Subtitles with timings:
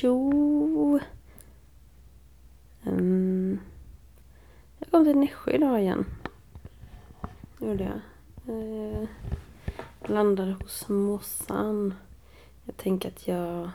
[0.00, 1.00] tjo!
[2.84, 3.60] Um,
[4.78, 6.04] jag kom till Nässjö idag igen.
[7.58, 8.00] gjorde jag.
[8.54, 9.08] Uh,
[10.06, 11.94] landade hos morsan.
[12.64, 13.70] Jag tänker att jag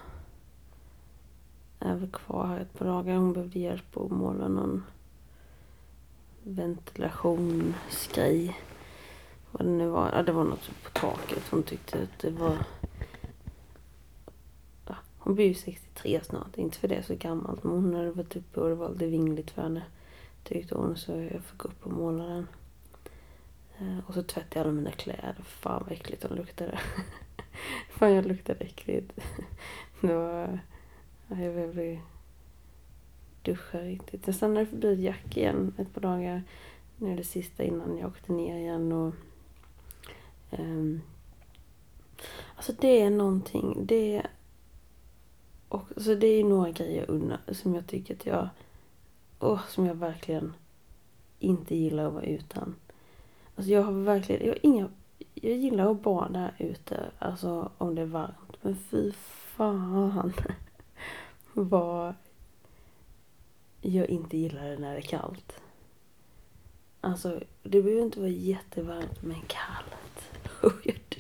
[1.80, 3.16] är väl kvar här ett par dagar.
[3.16, 4.84] Hon behövde hjälp att måla någon
[6.44, 8.60] ventilationsgrej.
[9.52, 10.12] Vad det nu var.
[10.14, 11.44] Ja, det var något på taket.
[11.52, 12.58] Hon tyckte att det var...
[15.24, 16.58] Hon blir ju 63 snart.
[16.58, 17.64] Inte för det så gammalt.
[17.64, 19.84] Men hon hade varit uppe och det var lite vingligt för henne.
[20.44, 20.98] Tyckte hon.
[20.98, 22.48] Så jag fick gå upp och måla den.
[23.78, 25.36] Eh, och så tvättade jag alla mina kläder.
[25.44, 26.80] Fan vad äckligt de luktade.
[27.90, 29.20] Fan jag luktade äckligt.
[30.02, 30.60] Det var...
[31.28, 32.00] Jag behövde
[33.42, 34.28] duscha riktigt.
[34.28, 36.44] Jag stannade förbi Jack igen ett par dagar.
[36.98, 39.14] Nu är det sista innan jag åkte ner igen och...
[40.52, 41.02] Um,
[42.56, 43.86] alltså det är någonting.
[43.86, 44.28] Det är...
[45.74, 48.50] Och, så det är några grejer unna, som jag tycker att jag...
[49.40, 50.54] Oh, som jag verkligen
[51.40, 52.76] inte gillar att vara utan.
[53.56, 54.46] Alltså jag har verkligen...
[54.46, 54.90] Jag har inga...
[55.34, 58.58] Jag gillar att bada ute, alltså om det är varmt.
[58.62, 59.12] Men fy
[59.56, 60.34] fan
[61.54, 62.14] vad
[63.82, 65.62] jag inte gillar det när det är kallt.
[67.02, 70.30] Alltså, det behöver inte vara jättevarmt men kallt.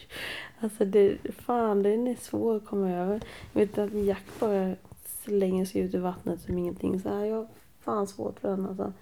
[0.63, 3.23] alltså det, fan den är svår att komma över.
[3.53, 4.75] Jag vet att Jack bara
[5.05, 6.99] slänger sig ut i vattnet som ingenting.
[6.99, 7.47] Så här, jag har
[7.79, 8.93] fan svårt för den alltså.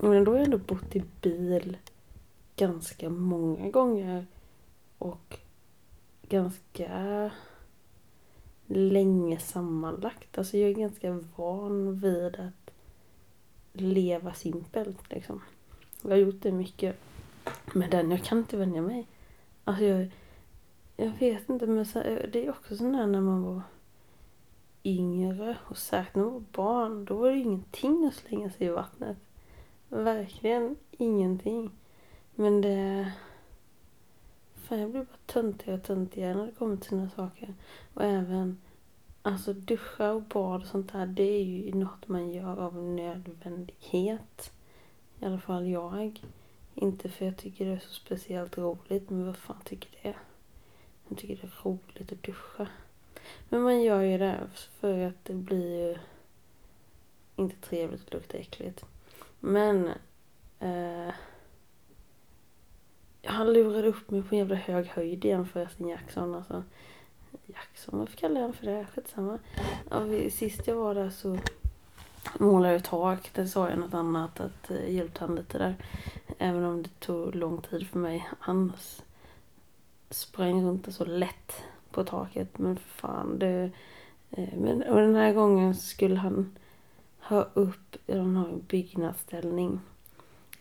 [0.00, 1.76] Men då har jag ändå bott i bil
[2.56, 4.26] ganska många gånger.
[4.98, 5.38] Och
[6.28, 7.30] ganska
[8.66, 10.38] länge sammanlagt.
[10.38, 12.70] Alltså jag är ganska van vid att
[13.72, 15.40] leva simpelt liksom.
[16.02, 16.96] Jag har gjort det mycket
[17.72, 18.10] med den.
[18.10, 19.06] Jag kan inte vänja mig.
[19.64, 20.10] Alltså jag,
[20.96, 23.62] jag vet inte men så, eh, det är också sån där när man var
[24.84, 27.04] yngre och särskilt när man var barn.
[27.04, 29.16] Då var det ingenting att slänga sig i vattnet.
[29.88, 31.70] Verkligen ingenting.
[32.34, 33.12] Men det...
[34.54, 37.54] Fan jag blir bara töntigare och töntigare när det kommer till såna saker.
[37.94, 38.58] Och även
[39.26, 44.52] Alltså duscha och bad och sånt där, det är ju något man gör av nödvändighet.
[45.20, 46.22] I alla fall jag.
[46.74, 50.14] Inte för jag tycker det är så speciellt roligt, men vad fan tycker det?
[51.08, 52.66] Jag tycker det är roligt att duscha.
[53.48, 54.48] Men man gör ju det
[54.80, 55.96] för att det blir ju
[57.36, 58.84] inte trevligt att lukta äckligt.
[59.40, 59.88] Men
[60.60, 61.14] eh,
[63.24, 66.64] han lurade upp mig på en jävla hög höjd igen förresten Jackson alltså.
[67.46, 68.86] Jackson, varför kallar jag honom för det?
[68.94, 69.38] Skitsamma.
[69.90, 71.38] Ja, sist jag var där så
[72.38, 73.30] målade jag tak.
[73.34, 75.76] Där sa jag något annat, att eh, hjälpte han lite där.
[76.38, 78.28] Även om det tog lång tid för mig.
[78.40, 79.00] annars
[80.14, 81.52] sprang runt så lätt
[81.90, 82.58] på taket.
[82.58, 83.70] Men fan, det...
[84.30, 86.58] Eh, men, och den här gången skulle han
[87.18, 89.80] ha upp, han har en byggnadsställning.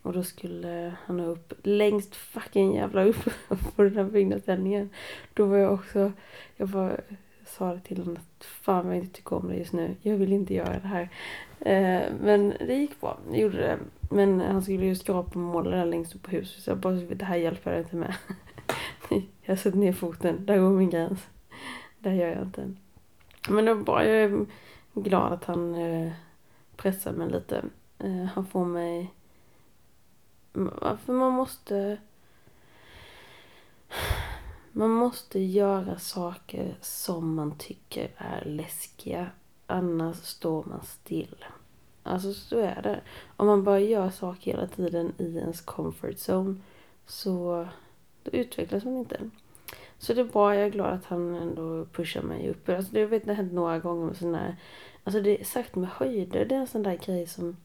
[0.01, 3.29] Och då skulle han ha upp längst fucking jävla upp
[3.75, 4.89] på den här byggnadsställningen.
[5.33, 6.11] Då var jag också,
[6.57, 6.97] jag bara
[7.45, 9.95] sa det till honom att fan vad jag inte tycker om det just nu.
[10.01, 11.09] Jag vill inte göra det här.
[11.59, 13.79] Eh, men det gick bra, jag gjorde det.
[14.09, 16.63] Men han skulle ju skrapa och måla där längst upp på huset.
[16.63, 18.15] Så jag bara, det här hjälper jag inte med.
[19.41, 21.27] jag sätter ner foten, där går min gräns.
[21.99, 22.73] Det gör jag inte.
[23.49, 24.45] Men det var bra, jag är
[24.93, 26.11] glad att han eh,
[26.75, 27.65] pressar mig lite.
[27.99, 29.13] Eh, han får mig
[30.73, 31.97] för man måste...
[34.71, 39.27] Man måste göra saker som man tycker är läskiga.
[39.67, 41.45] Annars står man still.
[42.03, 43.01] Alltså så är det.
[43.35, 46.55] Om man bara gör saker hela tiden i ens comfort zone
[47.05, 47.67] så
[48.23, 49.29] då utvecklas man inte.
[49.97, 52.69] Så det är bra, jag är glad att han ändå pushar mig upp.
[52.69, 54.55] Alltså det, vet, det har hänt några gånger med sådana här,
[55.03, 57.57] Alltså det är sagt med höjder, det är en sån där grej som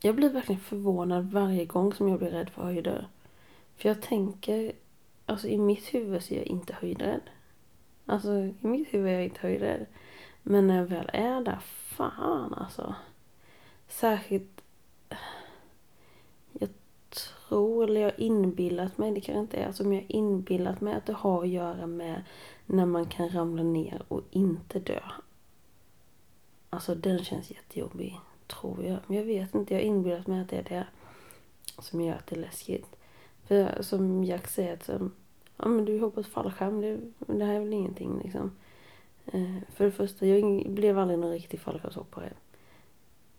[0.00, 3.08] jag blir verkligen förvånad varje gång som jag blir rädd för höjder.
[3.76, 4.72] För jag tänker,
[5.26, 7.20] alltså i mitt huvud så är jag inte höjdrädd.
[8.06, 9.86] Alltså i mitt huvud är jag inte höjdrädd.
[10.42, 12.94] Men när jag väl är där, fan alltså.
[13.88, 14.60] Särskilt,
[17.48, 21.12] tror, eller jag inbillat mig, det kanske inte är, alltså jag inbillat mig att det
[21.12, 22.22] har att göra med
[22.66, 25.00] när man kan ramla ner och inte dö.
[26.70, 28.20] Alltså den känns jättejobbig.
[28.46, 28.98] Tror jag.
[29.06, 29.74] Men jag vet inte.
[29.74, 30.86] Jag har inbillat mig att det är det
[31.78, 32.96] som gör att det är läskigt.
[33.46, 34.88] För som Jack säger att
[35.56, 36.80] ja men du hoppas fallskärm.
[36.80, 38.50] Det, det här är väl ingenting liksom.
[39.26, 42.32] Eh, för det första, jag blev aldrig någon riktig fallskärmshoppare.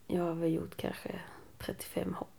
[0.08, 1.20] Jag har väl gjort kanske
[1.58, 2.37] 35 hopp.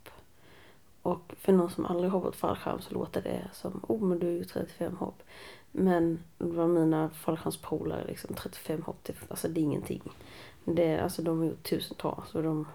[1.01, 4.31] Och för någon som aldrig hoppat fallskärm så låter det som, oh men du är
[4.31, 5.23] ju 35 hopp.
[5.71, 10.01] Men bland mina fallskärmspolare liksom 35 hopp, det, alltså det är ingenting.
[10.65, 12.67] Det, alltså de har gjort tusentals och de,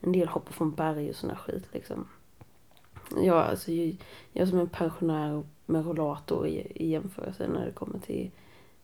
[0.00, 2.08] en del hoppar från berg och sån där skit liksom.
[3.16, 3.96] Ja, alltså jag,
[4.32, 8.30] jag är som en pensionär med rollator i, i jämförelse när det kommer till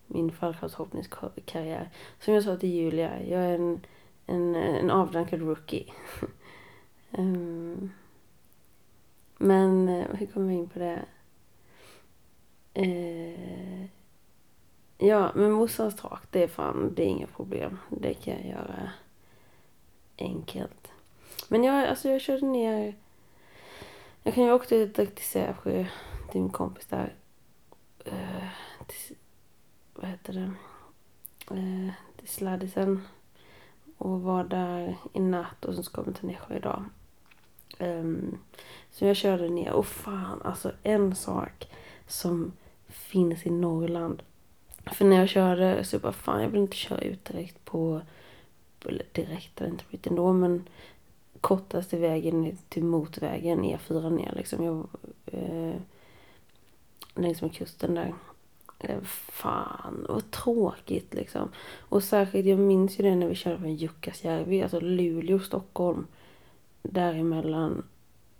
[0.07, 1.91] min fallskärmshoppningskarriär.
[2.21, 3.81] Som jag sa till Julia, jag är en,
[4.27, 5.93] en, en avdankad rookie.
[7.11, 7.93] um,
[9.43, 11.05] men eh, hur kommer vi in på det?
[12.75, 13.85] Eh,
[14.99, 17.79] ja, men morsans tak, det är fan, det är inga problem.
[17.89, 18.91] Det kan jag göra
[20.19, 20.93] enkelt.
[21.49, 22.95] Men jag, alltså jag körde ner...
[24.23, 25.87] Jag kan ju åka direkt till Sävsjö,
[26.31, 27.15] till min kompis där.
[28.05, 28.49] Eh,
[28.87, 29.17] till,
[29.95, 30.53] vad heter det?
[31.57, 33.07] Eh, till sladdisen.
[33.99, 36.85] Och var där i natt och sen ska vi till Nässjö idag.
[37.83, 38.39] Um,
[38.91, 41.69] så jag körde ner och fan alltså en sak
[42.07, 42.53] som
[42.89, 44.23] finns i Norrland.
[44.87, 48.01] För när jag körde så bara fan jag vill inte köra ut direkt på,
[48.85, 50.69] eller direkt eller inte riktigt ändå men
[51.41, 54.65] kortaste vägen till motorvägen E4 ner liksom.
[54.65, 54.89] Jag,
[55.27, 55.75] eh,
[57.15, 58.15] längs med kusten där.
[58.79, 61.49] Eh, fan vad tråkigt liksom.
[61.79, 66.07] Och särskilt, jag minns ju det när vi körde från Jukkasjärvi, alltså Luleå, Stockholm.
[66.83, 67.85] Däremellan,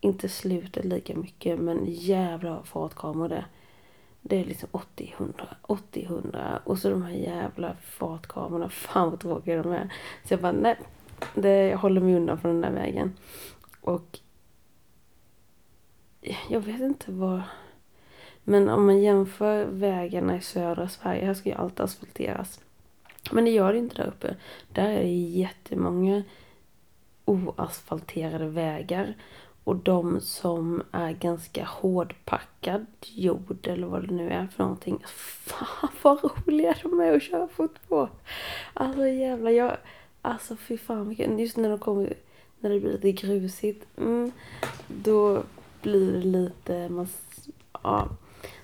[0.01, 3.45] inte slutet lika mycket men jävla fartkameror det.
[4.21, 9.73] Det är liksom 80-100, 80-100 och så de här jävla fartkamerorna, fan vad tråkiga de
[9.73, 9.93] är.
[10.25, 10.77] Så jag bara, nej,
[11.35, 13.13] det, jag håller mig undan från den där vägen.
[13.81, 14.19] Och
[16.49, 17.43] jag vet inte vad...
[18.45, 22.61] Men om man jämför vägarna i södra Sverige, här ska ju allt asfalteras.
[23.31, 24.37] Men det gör det inte där uppe.
[24.73, 26.23] Där är det jättemånga
[27.25, 29.15] oasfalterade vägar.
[29.65, 35.03] Och de som är ganska hårdpackad jord eller vad det nu är för någonting.
[35.05, 38.09] Fan vad roliga de är att köra fot på.
[38.75, 39.77] Alltså jävlar, jag...
[40.23, 41.39] Alltså fy fan vilken...
[41.39, 42.15] Just när de kommer...
[42.61, 43.87] När det blir lite grusigt.
[43.99, 44.33] Mm,
[44.87, 45.43] då
[45.83, 46.89] blir det lite...
[46.89, 47.09] Man,
[47.83, 48.09] ja,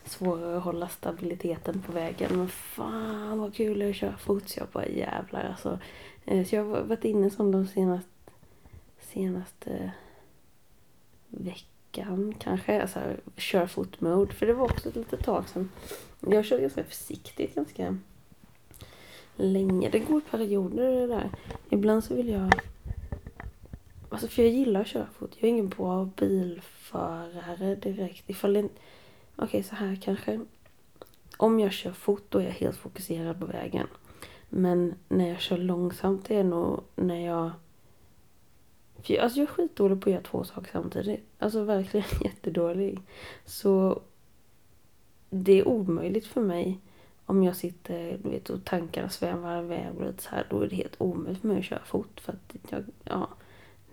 [0.04, 2.30] svårare att hålla stabiliteten på vägen.
[2.38, 4.48] Men fan vad kul det är att köra fot.
[4.48, 5.78] Så jag bara jävlar alltså.
[6.24, 8.10] Eh, så jag har varit inne som de senaste...
[9.12, 9.92] Senaste
[11.28, 12.82] veckan kanske.
[12.82, 13.00] Alltså
[13.36, 14.32] kör foot mode.
[14.32, 15.70] För det var också ett litet tag sedan.
[16.20, 17.96] Jag kör ganska försiktigt ganska
[19.36, 19.90] länge.
[19.90, 21.30] Det går i perioder det där.
[21.70, 22.52] Ibland så vill jag...
[24.10, 25.30] Alltså för jag gillar att köra fort.
[25.36, 28.30] Jag är ingen bra bilförare direkt.
[28.30, 28.60] Ifall det...
[28.60, 30.40] Okej, okay, så här kanske.
[31.36, 33.86] Om jag kör fort då är jag helt fokuserad på vägen.
[34.48, 37.50] Men när jag kör långsamt det är nog när jag...
[39.02, 41.24] För jag, alltså jag är skitdålig på att göra två saker samtidigt.
[41.38, 42.98] Alltså verkligen jättedålig.
[43.44, 44.02] Så
[45.30, 46.78] det är omöjligt för mig
[47.26, 50.68] om jag sitter du vet, och tankarna svävar iväg och lite så här, då är
[50.68, 53.28] det helt omöjligt för mig att köra fort för att jag, ja,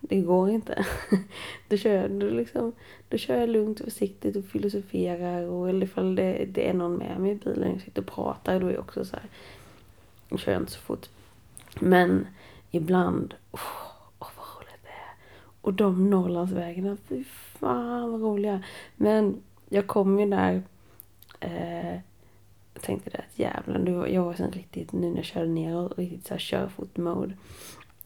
[0.00, 0.86] det går inte.
[1.68, 2.72] då, kör jag, då, liksom,
[3.08, 6.96] då kör jag lugnt och försiktigt och filosoferar och eller ifall det, det är någon
[6.96, 9.26] med mig i bilen och sitter och pratar då är jag också så här,
[10.28, 11.08] då kör jag inte så fort.
[11.80, 12.26] Men
[12.70, 13.60] ibland, oh,
[14.18, 15.14] vad roligt det är.
[15.66, 18.62] Och de Norrlandsvägarna, fy fan vad roliga.
[18.96, 20.62] Men jag kom ju där
[21.40, 21.94] eh,
[22.74, 25.76] jag tänkte det att jävlar, nu, jag var sen riktigt, nu när jag körde ner
[25.76, 27.36] och riktigt såhär körfot-mode.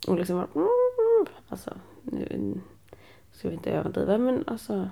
[0.09, 0.67] Och liksom bara,
[1.49, 2.61] alltså, nu
[3.33, 4.91] ska vi inte överdriva men alltså,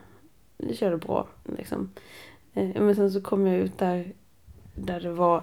[0.56, 1.90] det körde bra liksom.
[2.54, 4.12] Eh, men sen så kom jag ut där,
[4.74, 5.42] där det var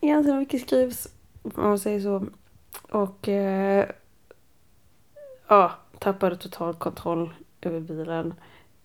[0.00, 1.08] ganska mycket skrivs,
[1.42, 2.26] om man säger så.
[2.90, 3.88] Och eh,
[5.48, 8.34] ja, tappade total kontroll över bilen.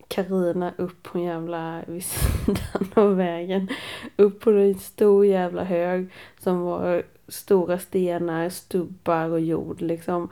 [0.08, 3.68] Karina upp på en jävla vid sidan av vägen.
[4.16, 10.28] Upp på en stor jävla hög som var stora stenar, stubbar och jord liksom.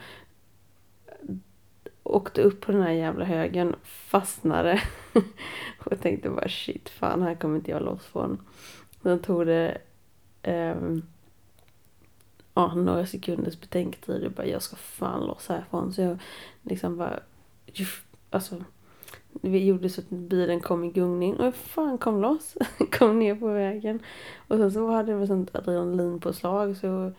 [2.02, 4.82] Åkte upp på den här jävla högen, fastnade
[5.78, 8.38] och tänkte bara shit fan här kommer inte jag loss från.
[9.02, 9.78] Sen tog det
[10.42, 11.02] um,
[12.54, 15.92] ja, några sekunders betänketid och bara jag ska fan loss härifrån.
[15.92, 16.18] Så jag
[16.62, 17.20] liksom bara,
[18.30, 18.64] alltså
[19.42, 22.56] vi gjorde så att bilen kom i gungning och fan kom loss.
[22.98, 24.00] kom ner på vägen.
[24.48, 27.12] Och sen så hade vi sånt adrenalinpåslag så,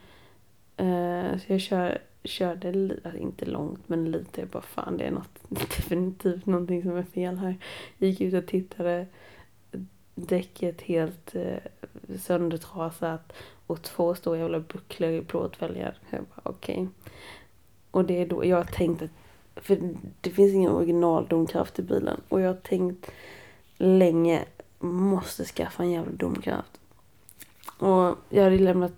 [0.77, 4.41] eh, så jag kör, körde, alltså inte långt men lite.
[4.41, 7.55] Jag bara fan det är något, definitivt någonting som är fel här.
[7.97, 9.07] Gick ut och tittade.
[10.15, 11.57] Däcket helt eh,
[12.19, 13.33] söndertrasat
[13.67, 15.97] och två stora jävla bucklor i plåtfälgar.
[16.09, 16.75] Jag bara okej.
[16.75, 16.87] Okay.
[17.91, 22.21] Och det är då jag tänkte att För det finns ingen original domkraft i bilen.
[22.29, 23.11] Och jag har tänkt
[23.77, 24.45] länge,
[24.79, 26.79] måste skaffa en jävla domkraft.
[27.77, 28.93] Och jag hade lämnat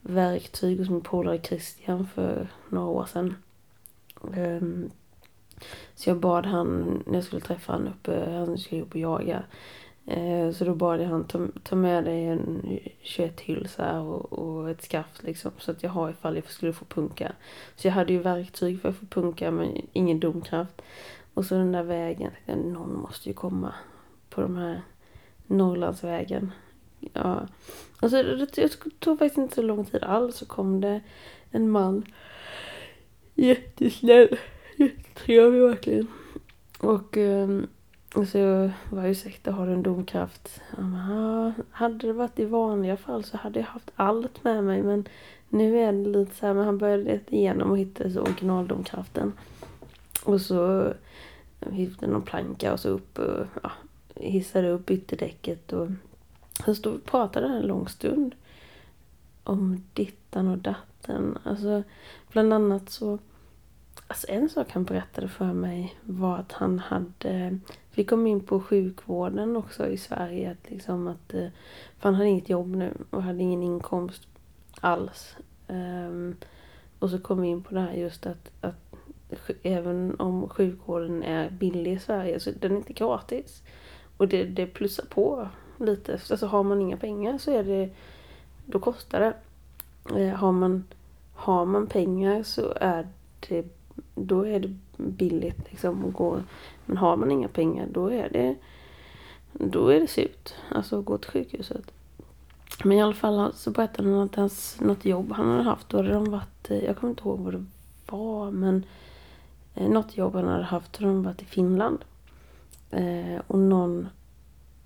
[0.00, 3.34] verktyg hos min polare Christian för några år sedan.
[4.20, 4.90] Um,
[5.94, 9.42] så jag bad han, när jag skulle träffa han uppe, han skulle upp och jaga.
[10.06, 14.70] Eh, så då bad jag han ta, ta med dig en 21 hylsa och, och
[14.70, 15.52] ett skaft liksom.
[15.58, 17.32] Så att jag har ifall jag skulle få punka.
[17.76, 20.82] Så jag hade ju verktyg för att få punka men ingen domkraft.
[21.34, 23.74] Och så den där vägen, någon måste ju komma
[24.30, 24.82] på de här
[25.46, 26.52] Norrlandsvägen.
[27.12, 27.48] Ja.
[28.00, 28.68] Alltså, det
[28.98, 31.00] tog faktiskt inte så lång tid alls så kom det
[31.50, 32.04] en man.
[33.34, 34.38] Jättesnäll.
[34.76, 36.06] Jättetrevlig verkligen.
[36.80, 37.66] Och um,
[38.14, 40.60] så jag var ursäkta, har du en domkraft?
[40.76, 45.08] Ja, hade det varit i vanliga fall så hade jag haft allt med mig men
[45.48, 49.32] nu är det lite så här, men han började leta igenom och hittade originaldomkraften.
[50.24, 50.80] Och så
[51.60, 53.70] eh, hittade någon planka och så upp och ja,
[54.14, 55.88] hissade upp ytterdäcket och
[56.58, 58.34] han stod och pratade en lång stund.
[59.44, 61.38] Om dittan och datten.
[61.44, 61.82] Alltså,
[62.32, 63.18] bland annat så...
[64.14, 67.58] Alltså en sak han berättade för mig var att han hade...
[67.94, 70.50] Vi kom in på sjukvården också i Sverige.
[70.50, 71.48] Att liksom att, eh,
[71.98, 74.28] för han hade inget jobb nu och hade ingen inkomst
[74.80, 75.36] alls.
[75.68, 76.36] Um,
[76.98, 78.94] och så kom vi in på det här just att, att
[79.62, 83.62] även om sjukvården är billig i Sverige så den är inte gratis.
[84.16, 85.48] Och det, det plussar på
[85.80, 86.12] lite.
[86.12, 87.90] Alltså har man inga pengar så är det,
[88.66, 89.34] då kostar det.
[90.20, 90.84] Eh, har man,
[91.34, 93.08] har man pengar så är
[93.48, 93.73] det,
[94.14, 96.40] då är det billigt liksom att gå.
[96.86, 98.54] Men har man inga pengar då är det,
[99.52, 100.54] då är det surt.
[100.68, 101.92] Alltså att gå till sjukhuset.
[102.84, 105.96] Men i alla fall så berättade han att hans, något jobb han hade haft, då
[105.96, 107.64] hade de varit, eh, jag kommer inte ihåg vad det
[108.06, 108.84] var, men
[109.74, 111.98] eh, något jobb han hade haft, då hade de varit i Finland.
[112.90, 114.08] Eh, och någon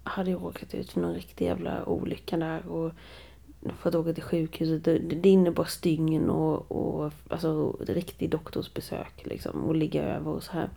[0.02, 2.92] hade råkat ut för någon riktig jävla olycka där och
[3.70, 4.84] fått åka till sjukhuset.
[4.84, 10.52] Det, det innebar stygn och, och alltså riktig doktorsbesök liksom och ligga över och så
[10.52, 10.68] här.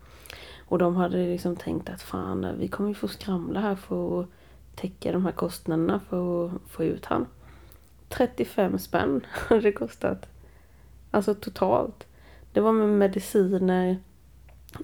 [0.68, 4.28] Och de hade liksom tänkt att fan, vi kommer ju få skramla här för att
[4.76, 7.26] täcka de här kostnaderna för att få ut han.
[8.10, 10.30] 35 spänn hade det kostat.
[11.12, 12.08] Alltså totalt.
[12.54, 13.98] Det var med mediciner,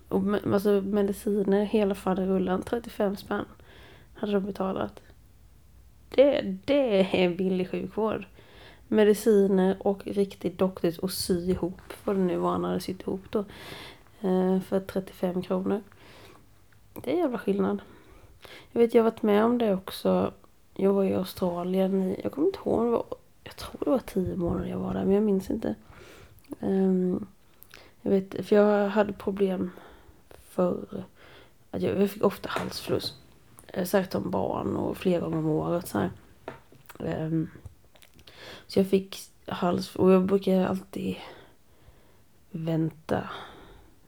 [0.08, 0.24] och
[0.54, 3.46] alltså mediciner, hela faderullan, 35 spänn
[4.14, 5.02] hade de betalat.
[6.10, 8.26] Det, det är billig sjukvård.
[8.88, 13.22] Mediciner och riktig doktors och sy ihop vad det nu var han hade sytt ihop
[13.30, 13.40] då.
[14.22, 15.82] Eh, för 35 kronor.
[16.94, 17.82] Det är jävla skillnad.
[18.72, 20.34] Jag vet, jag har varit med om det också.
[20.74, 23.06] Jag var i Australien i, jag kommer inte ihåg, det var,
[23.44, 25.76] jag tror det var tio månader jag var där, men jag minns inte.
[26.60, 27.28] Um,
[28.02, 29.72] jag vet, för jag hade problem
[30.50, 31.04] förr.
[31.72, 33.14] Att jag, jag fick ofta halsfluss.
[33.74, 35.88] Eh, Särskilt som barn och flera gånger om året.
[35.88, 36.10] Så,
[37.00, 37.50] um,
[38.68, 41.16] så jag fick hals och jag brukar alltid
[42.52, 43.30] vänta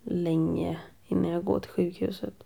[0.04, 2.44] länge innan jag går till sjukhuset.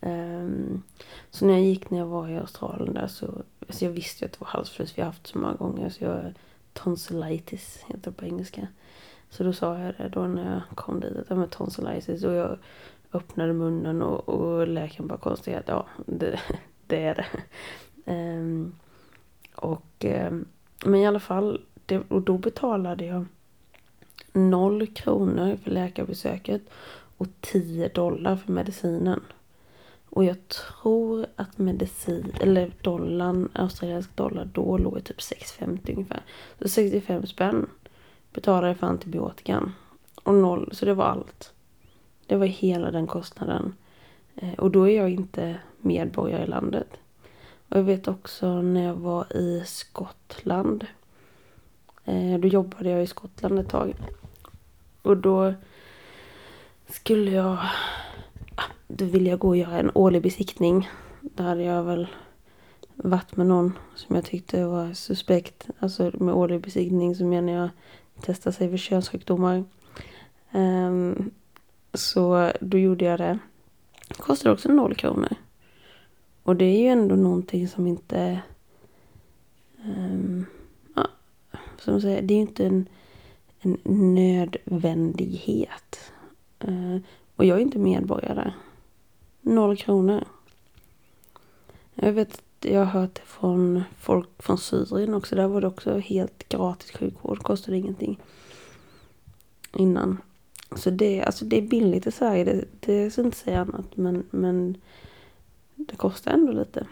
[0.00, 0.82] Um,
[1.30, 4.26] så när jag gick när jag var i Australien där så, alltså jag visste ju
[4.26, 5.90] att det var halsfluss, vi har haft så många gånger.
[5.90, 6.34] Så jag,
[6.72, 8.66] tonsillitis heter det på engelska.
[9.30, 12.24] Så då sa jag det då när jag kom dit, att jag med tonsillitis.
[12.24, 12.58] Och jag
[13.12, 16.40] öppnade munnen och, och läkaren bara konstaterade att ja, det,
[16.86, 17.26] det är det.
[18.12, 18.74] Um,
[19.54, 20.44] och, um,
[20.84, 23.24] men i alla fall, det, och då betalade jag
[24.32, 26.62] noll kronor för läkarbesöket
[27.16, 29.20] och 10 dollar för medicinen.
[30.08, 36.22] Och jag tror att medicin, eller dollarn, australiensk dollar, då låg i typ 6,50 ungefär.
[36.58, 37.66] Så 65 spänn
[38.32, 39.72] betalade jag för antibiotikan.
[40.22, 41.52] Och noll, så det var allt.
[42.32, 43.74] Det var hela den kostnaden.
[44.36, 46.88] Eh, och då är jag inte medborgare i landet.
[47.68, 50.86] Och jag vet också när jag var i Skottland.
[52.04, 53.94] Eh, då jobbade jag i Skottland ett tag.
[55.02, 55.54] Och då
[56.88, 57.58] skulle jag...
[58.56, 60.88] Ah, då ville jag gå och göra en årlig besiktning.
[61.20, 62.06] Då hade jag väl
[62.94, 65.68] varit med någon som jag tyckte var suspekt.
[65.78, 67.68] Alltså med årlig besiktning så menar jag
[68.20, 69.64] testa sig för könssjukdomar.
[70.52, 71.30] Um,
[71.94, 73.38] så då gjorde jag det.
[74.08, 75.34] det kostade också noll kronor.
[76.42, 78.40] Och det är ju ändå någonting som inte...
[79.84, 80.46] Um,
[80.94, 81.06] ja,
[81.78, 82.88] som säger, det är ju inte en,
[83.60, 83.78] en
[84.14, 86.12] nödvändighet.
[86.68, 86.98] Uh,
[87.36, 88.52] och jag är inte medborgare.
[89.40, 90.24] Noll kronor.
[91.94, 95.36] Jag vet, jag har hört det från folk från Syrien också.
[95.36, 97.42] Där var det också helt gratis sjukvård.
[97.42, 98.20] Kostade ingenting.
[99.72, 100.18] Innan.
[100.76, 103.96] Så det, alltså det är billigt i Sverige, det, det ska inte säga annat.
[103.96, 104.76] Men, men
[105.74, 106.86] det kostar ändå lite.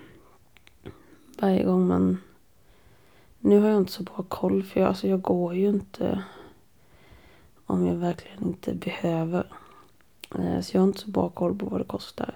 [1.40, 2.18] Varje gång man...
[3.38, 6.22] Nu har jag inte så bra koll för jag, alltså jag går ju inte
[7.66, 9.46] om jag verkligen inte behöver.
[10.34, 12.34] Eh, så jag har inte så bra koll på vad det kostar.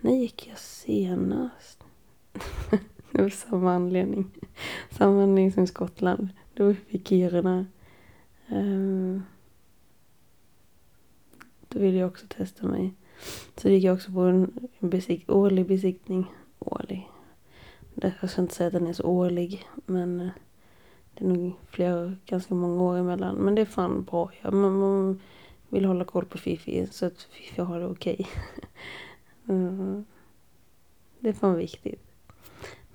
[0.00, 1.84] När gick jag senast?
[3.10, 4.30] det var samma anledning.
[4.90, 6.28] Samma anledning som i Skottland.
[6.54, 7.66] Då var vi i Kiruna.
[8.48, 9.20] Eh,
[11.72, 12.94] då ville jag också testa mig.
[13.56, 16.26] Så gick jag också på en besikt, årlig besiktning.
[16.58, 17.08] Årlig.
[17.94, 19.64] Jag ska inte säga att den är så årlig.
[19.86, 20.28] Men eh,
[21.14, 23.34] det är nog flera, ganska många år emellan.
[23.34, 24.30] Men det är fan bra.
[24.42, 25.20] Ja, man, man
[25.68, 28.14] vill hålla koll på Fifi så att Fifi har det okej.
[28.14, 28.26] Okay.
[29.48, 30.04] Mm.
[31.18, 32.02] Det är fan viktigt.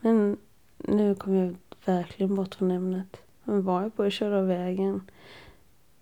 [0.02, 0.38] Men
[0.78, 1.56] nu kommer jag
[1.86, 3.18] verkligen bort från ämnet.
[3.44, 5.02] Men var jag på att köra av vägen?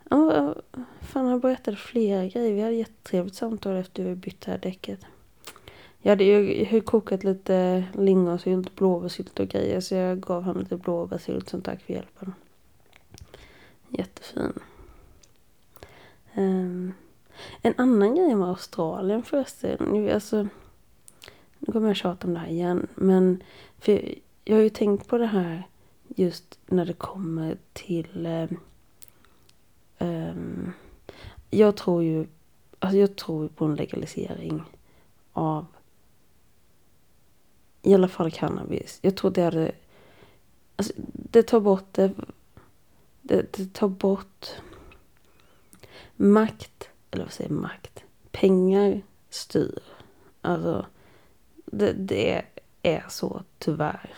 [0.10, 0.56] Ja,
[1.02, 2.54] fan, han berättade flera grejer.
[2.54, 5.00] Vi hade jättetrevligt samtal efter vi bytte här däcket.
[6.02, 11.50] Jag hade ju kokat lite lingonsylt, blåbärssylt och grejer så jag gav honom lite blåbärssylt
[11.50, 12.34] som tack för hjälpen.
[13.90, 14.54] Jättefin.
[16.36, 16.94] Um,
[17.62, 20.10] en annan grej med Australien förresten.
[20.14, 20.48] Alltså,
[21.60, 22.88] nu kommer jag tjata om det här igen.
[22.96, 23.44] Men
[23.80, 25.64] för jag har ju tänkt på det här
[26.08, 28.26] just när det kommer till...
[28.26, 28.60] Um,
[30.00, 30.74] um,
[31.50, 32.28] jag tror ju
[32.80, 34.64] alltså jag tror på en legalisering
[35.34, 35.66] av
[37.86, 39.00] i alla fall cannabis.
[39.02, 39.72] Jag tror det hade...
[40.76, 42.12] Alltså, det tar bort det...
[43.22, 44.48] Det, det tar bort
[46.16, 48.04] makt, eller vad säger makt?
[48.32, 49.80] Pengar styr.
[50.42, 50.86] Alltså,
[51.66, 52.46] det, det
[52.82, 54.14] är så tyvärr.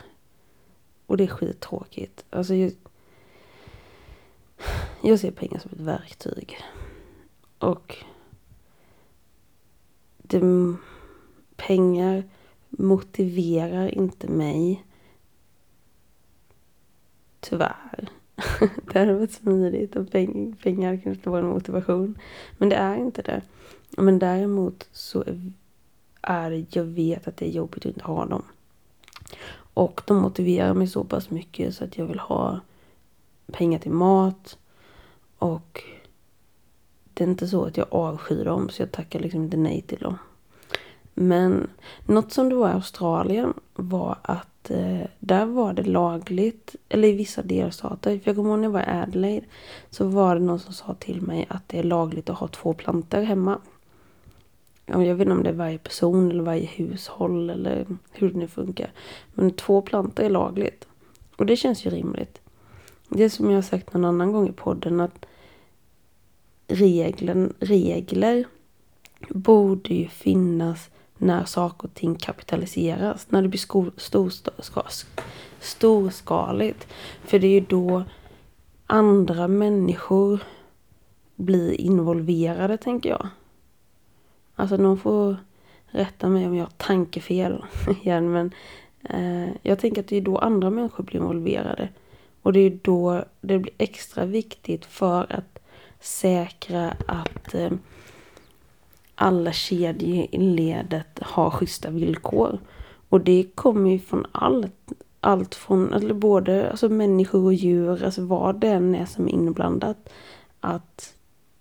[1.06, 2.26] Och det är skittråkigt.
[2.30, 2.54] Alltså,
[5.02, 6.58] jag, ser pengar som ett verktyg.
[7.60, 7.96] Och
[10.18, 10.42] det,
[11.56, 12.24] pengar
[12.70, 14.86] motiverar inte mig.
[17.40, 18.10] Tyvärr.
[18.94, 22.20] det hade varit smidigt och peng pengar kanske vara en motivation.
[22.58, 23.42] Men det är inte det.
[23.98, 25.24] Men däremot så
[26.22, 28.44] är det, jag vet att det är jobbigt att inte ha dem.
[29.74, 32.60] Och de motiverar mig så pass mycket så att jag vill ha
[33.52, 34.58] pengar till mat.
[35.38, 35.84] Och
[37.14, 40.00] det är inte så att jag avskyr dem så jag tackar liksom inte nej till
[40.00, 40.18] dem.
[41.14, 41.70] Men
[42.06, 47.12] något som det var i Australien var att eh, där var det lagligt, eller i
[47.12, 49.46] vissa delstater, för jag kommer ihåg när jag var i Adelaide,
[49.90, 52.74] så var det någon som sa till mig att det är lagligt att ha två
[52.74, 53.60] plantor hemma.
[54.86, 58.48] Jag vet inte om det är varje person eller varje hushåll eller hur det nu
[58.48, 58.92] funkar.
[59.34, 60.88] Men två plantor är lagligt.
[61.36, 62.42] Och det känns ju rimligt.
[63.10, 65.26] Det som jag har sagt någon annan gång i podden att
[66.68, 68.46] reglen, regler
[69.30, 73.28] borde ju finnas när saker och ting kapitaliseras.
[73.30, 74.86] När det blir skor, stor, stor,
[75.60, 76.88] storskaligt.
[77.24, 78.04] För det är ju då
[78.88, 80.40] andra människor
[81.36, 83.28] blir involverade, tänker jag.
[84.56, 85.38] Alltså någon får
[85.88, 87.66] rätta mig om jag har tankefel
[88.02, 88.52] igen, men
[89.04, 91.90] eh, jag tänker att det är då andra människor blir involverade.
[92.42, 95.60] Och det är då det blir extra viktigt för att
[96.00, 97.72] säkra att eh,
[99.16, 102.60] alla kedjor i ledet har schyssta villkor.
[103.10, 104.92] Och det kommer ju från allt.
[105.20, 109.32] Allt från, eller både alltså människor och djur, alltså vad det än är som är
[109.32, 110.10] inblandat.
[110.60, 111.14] Att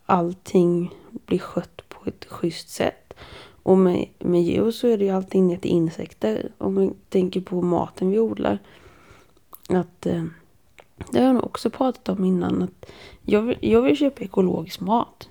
[0.06, 0.94] allting
[1.26, 3.14] blir skött på ett schysst sätt.
[3.62, 6.52] Och med, med djur så är det ju alltid ner till insekter.
[6.58, 8.58] Om man tänker på maten vi odlar.
[9.68, 10.24] Att eh,
[11.11, 12.62] det har jag nog också pratat om innan.
[12.62, 12.90] Att
[13.22, 15.28] jag, vill, jag vill köpa ekologisk mat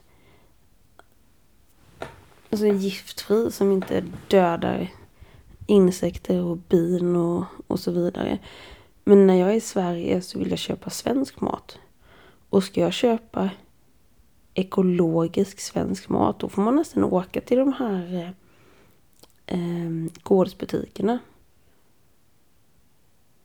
[2.55, 4.91] alltså giftfri som inte dödar
[5.67, 8.39] insekter och bin och, och så vidare.
[9.03, 11.79] Men när jag är i Sverige så vill jag köpa svensk mat.
[12.49, 13.49] Och ska jag köpa
[14.53, 21.19] ekologisk svensk mat då får man nästan åka till de här eh, eh gårdsbutikerna.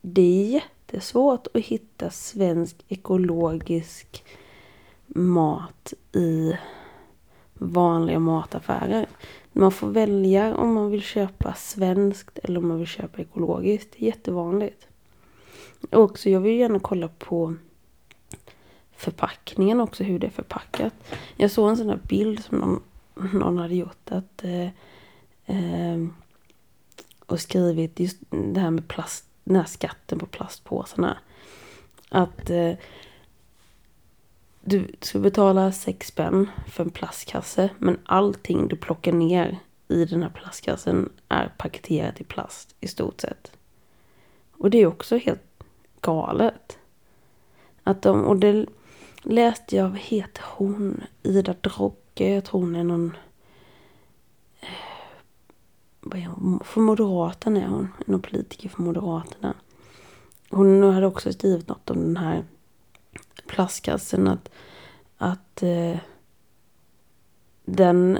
[0.01, 4.23] Det är jättesvårt att hitta svensk ekologisk
[5.07, 6.53] mat i
[7.53, 9.07] vanliga mataffärer.
[9.51, 13.91] Man får välja om man vill köpa svenskt eller om man vill köpa ekologiskt.
[13.91, 14.87] Det är jättevanligt.
[15.91, 17.55] Och också, jag vill gärna kolla på
[18.95, 20.93] förpackningen också, hur det är förpackat.
[21.37, 22.81] Jag såg en sån där bild som någon,
[23.33, 24.69] någon hade gjort att eh,
[25.45, 26.07] eh,
[27.25, 31.17] och skrivit just det här med plast, den här skatten på plastpåsarna.
[32.09, 32.73] Att eh,
[34.61, 40.23] du ska betala sex spänn för en plastkasse men allting du plockar ner i den
[40.23, 43.51] här plastkassen är paketerat i plast i stort sett.
[44.51, 45.41] Och det är också helt
[46.01, 46.77] galet.
[47.83, 48.65] Att de, och det
[49.21, 51.03] läste jag, vad heter hon?
[51.23, 53.17] Ida Drogge, jag tror hon är någon...
[56.01, 56.59] Vad är hon?
[56.63, 59.53] För Moderaterna är hon, någon politiker för Moderaterna.
[60.49, 62.43] Hon hade också skrivit något om den här
[63.47, 64.27] plastkassen.
[64.27, 64.49] Att,
[65.17, 65.97] att eh,
[67.65, 68.19] den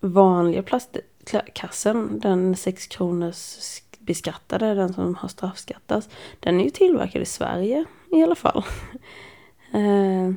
[0.00, 3.58] vanliga plastkassen, den 6 kronors
[3.98, 6.08] beskattade, den som har straffskattats,
[6.40, 8.64] den är ju tillverkad i Sverige i alla fall.
[9.72, 10.32] eh,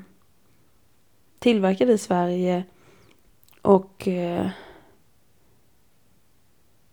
[1.40, 2.64] tillverkad i Sverige
[3.62, 4.50] och eh,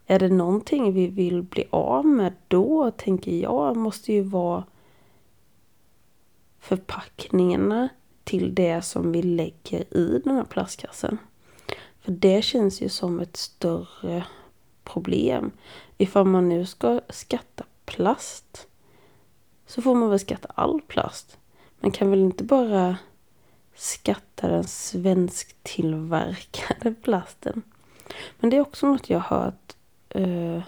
[0.06, 4.64] är det någonting vi vill bli av med då, tänker jag, måste ju vara
[6.60, 7.88] förpackningarna
[8.24, 11.18] till det som vi lägger i den här plastkassen.
[12.00, 14.24] För det känns ju som ett större
[14.84, 15.50] problem.
[15.98, 18.66] Ifall man nu ska skatta plast
[19.66, 21.38] så får man väl skatta all plast.
[21.80, 22.96] Man kan väl inte bara
[23.74, 27.62] skatta den svensktillverkade plasten.
[28.40, 29.61] Men det är också något jag har hört
[30.14, 30.62] eh,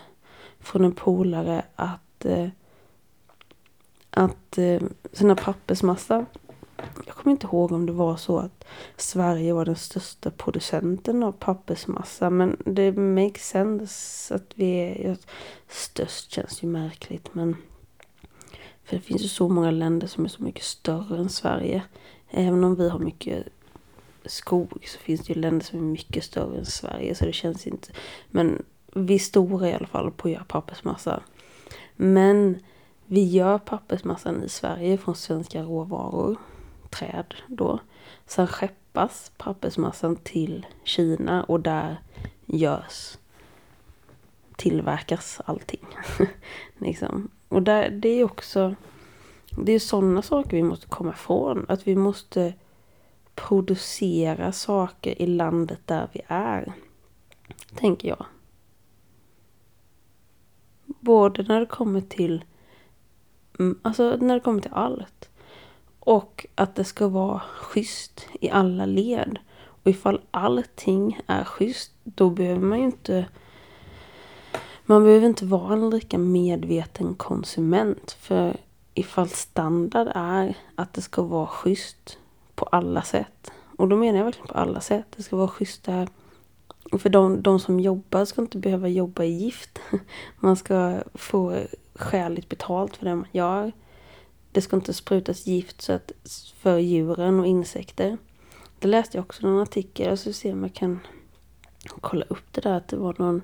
[0.61, 2.49] från en polare att eh,
[4.11, 6.27] att eh, sina pappersmassa
[7.07, 8.65] jag kommer inte ihåg om det var så att
[8.97, 12.31] Sverige var den största producenten av pappersmassa.
[12.31, 15.17] Men det makes sense att vi är...
[15.69, 17.57] Störst känns ju märkligt men...
[18.85, 21.83] För det finns ju så många länder som är så mycket större än Sverige.
[22.31, 23.47] Även om vi har mycket
[24.25, 27.15] skog så finns det ju länder som är mycket större än Sverige.
[27.15, 27.93] Så det känns inte...
[28.31, 31.23] Men vi är stora i alla fall på att göra pappersmassa.
[31.97, 32.59] Men
[33.07, 36.37] vi gör pappersmassan i Sverige från svenska råvaror
[36.91, 37.79] träd då.
[38.27, 41.97] Sen skeppas pappersmassan till Kina och där
[42.47, 43.19] görs
[44.57, 45.87] tillverkas allting.
[46.79, 47.31] liksom.
[47.49, 48.75] Och där, det är också
[49.59, 51.67] det är sådana saker vi måste komma ifrån.
[51.69, 52.55] Att vi måste
[53.35, 56.73] producera saker i landet där vi är.
[57.75, 58.27] Tänker jag.
[60.87, 62.45] Både när det kommer till
[63.59, 65.31] mm, Alltså när det kommer till allt.
[66.01, 69.39] Och att det ska vara schysst i alla led.
[69.85, 73.27] Och ifall allting är schysst, då behöver man ju inte...
[74.87, 78.13] Man behöver inte vara en lika medveten konsument.
[78.13, 78.57] För
[78.95, 82.19] ifall standard är att det ska vara schysst
[82.55, 83.53] på alla sätt.
[83.77, 85.07] Och då menar jag verkligen på alla sätt.
[85.17, 86.09] Det ska vara schysst där.
[86.93, 89.79] För de, de som jobbar ska inte behöva jobba i gift.
[90.41, 91.63] Man ska få
[91.95, 93.73] skäligt betalt för det man gör.
[94.53, 96.13] Det ska inte sprutas gift så att,
[96.59, 98.19] för djuren och insekter.
[98.79, 101.01] Det läste jag också i någon artikel, Jag ska se om jag kan
[102.01, 103.43] kolla upp det där att det var någon,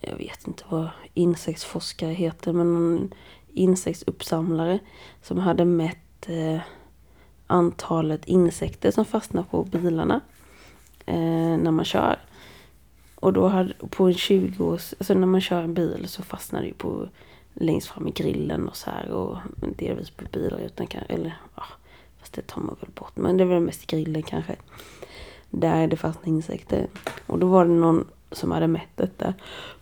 [0.00, 3.14] jag vet inte vad insektsforskare heter, men någon
[3.52, 4.78] insektsuppsamlare
[5.22, 6.60] som hade mätt eh,
[7.46, 10.20] antalet insekter som fastnar på bilarna
[11.06, 12.18] eh, när man kör.
[13.22, 16.60] Och då hade på en 20 års, alltså när man kör en bil så fastnar
[16.60, 17.08] det ju på
[17.54, 19.36] längst fram i grillen och så här och
[19.78, 21.62] delvis på bilar utan kanske, eller ja,
[22.20, 23.16] fast det tar man väl bort.
[23.16, 24.56] Men det är väl mest grillen kanske.
[25.50, 26.86] Där är det fastna insekter.
[27.26, 29.34] Och då var det någon som hade mätt detta.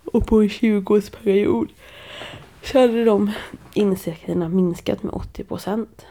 [0.05, 1.69] Och på en 20-årsperiod
[2.63, 3.31] så hade de
[3.75, 6.07] insekterna minskat med 80 procent.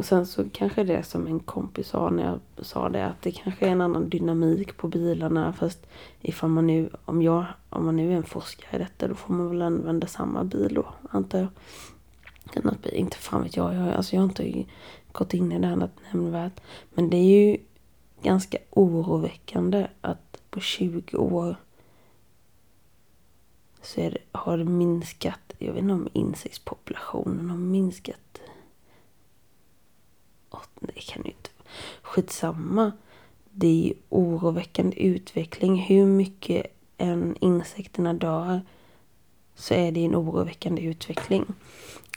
[0.00, 3.32] Och sen så kanske det som en kompis sa när jag sa det att det
[3.32, 5.86] kanske är en annan dynamik på bilarna fast
[6.20, 9.34] ifall man nu, om jag, om man nu är en forskare i detta då får
[9.34, 11.48] man väl använda samma bil då antar jag.
[12.56, 14.64] Annat, inte fan vet jag, jag, alltså jag har inte
[15.12, 16.60] gått in i det här nämnvärt.
[16.94, 17.56] Men det är ju
[18.22, 21.56] ganska oroväckande att på 20 år
[23.82, 28.40] så det, har det minskat, jag vet inte om insektspopulationen har minskat
[30.50, 31.50] oh, det kan ju inte
[32.02, 32.92] Skitsamma.
[33.50, 35.76] Det är ju oroväckande utveckling.
[35.76, 36.66] Hur mycket
[36.98, 38.60] än insekterna dör
[39.54, 41.44] så är det en oroväckande utveckling.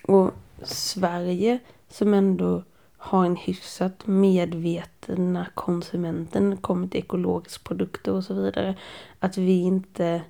[0.08, 0.32] Och
[0.63, 2.63] Sverige som ändå
[2.98, 8.76] har en hyfsat medvetna konsumenten kommer till ekologiska produkter och så vidare.
[9.19, 10.22] Att vi inte,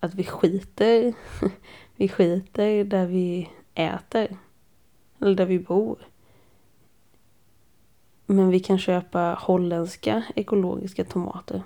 [0.00, 1.14] att vi skiter,
[1.96, 4.36] vi skiter där vi äter.
[5.20, 5.98] Eller där vi bor.
[8.30, 11.62] Men vi kan köpa holländska ekologiska tomater.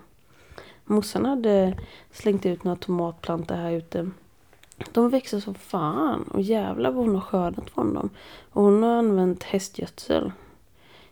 [0.85, 1.79] Morsan hade
[2.13, 4.11] slängt ut några tomatplantor här ute.
[4.93, 8.11] De växer som fan och jävlar vad hon har skördat från dem.
[8.51, 10.33] Och hon har använt hästgödsel.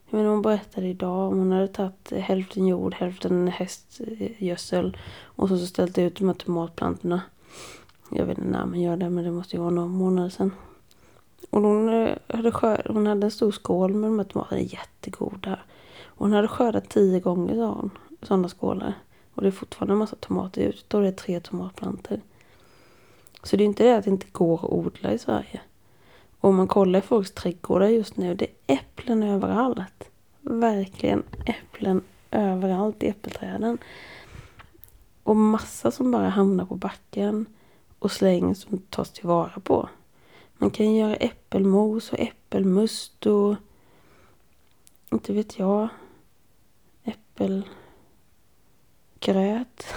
[0.09, 5.59] Jag menar, hon berättade idag om hon hade tagit hälften jord, hälften hästgödsel och så,
[5.59, 7.21] så ställt ut de här tomatplantorna.
[8.11, 10.51] Jag vet inte när man gör det, men det måste ju vara några månader sedan.
[11.51, 15.59] Och hon eh, hade, skör, hon hade en stor skål med de här tomaterna, jättegoda.
[16.05, 17.91] Och hon hade skördat tio gånger, sa hon,
[18.23, 18.95] sådana skålar.
[19.35, 22.21] Och det är fortfarande en massa tomater ute och det är tre tomatplantor.
[23.43, 25.61] Så det är inte det att det inte går att odla i Sverige.
[26.41, 30.11] Och om man kollar i folks trädgårdar just nu, det är äpplen överallt.
[30.41, 33.79] Verkligen äpplen överallt i äppelträden.
[35.23, 37.47] Och massa som bara hamnar på backen
[37.99, 39.89] och slängs och tas tillvara på.
[40.63, 43.57] Man kan göra äppelmos och äppelmust och
[45.13, 45.89] inte vet jag.
[47.05, 47.65] Äppelgröt.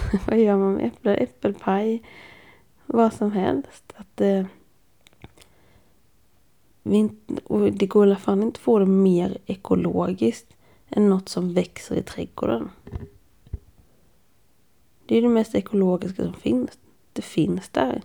[0.26, 1.14] Vad gör man med äpple?
[1.14, 2.02] Äppelpaj.
[2.86, 3.92] Vad som helst.
[3.96, 4.46] Att eh,
[6.82, 10.56] vi inte, och det går i alla fall inte att få det mer ekologiskt
[10.88, 12.70] än något som växer i trädgården.
[15.06, 16.78] Det är det mest ekologiska som finns.
[17.12, 18.02] Det finns där.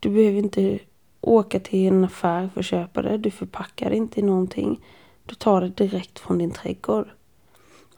[0.00, 0.78] Du behöver inte
[1.22, 3.18] åka till en affär för att köpa det.
[3.18, 4.80] Du förpackar det inte i någonting.
[5.26, 7.08] Du tar det direkt från din trädgård.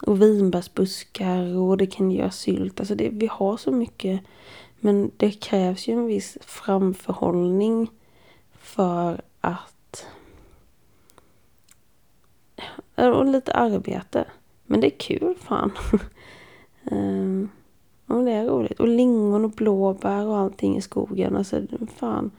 [0.01, 2.79] Och vinbärsbuskar och det kan göra sylt.
[2.79, 4.21] Alltså det, vi har så mycket.
[4.79, 7.91] Men det krävs ju en viss framförhållning
[8.59, 10.07] för att...
[12.95, 14.25] Och lite arbete.
[14.65, 15.71] Men det är kul fan.
[16.91, 17.49] um,
[18.07, 18.79] och det är roligt.
[18.79, 21.35] Och lingon och blåbär och allting i skogen.
[21.35, 21.61] Alltså
[21.95, 22.31] fan.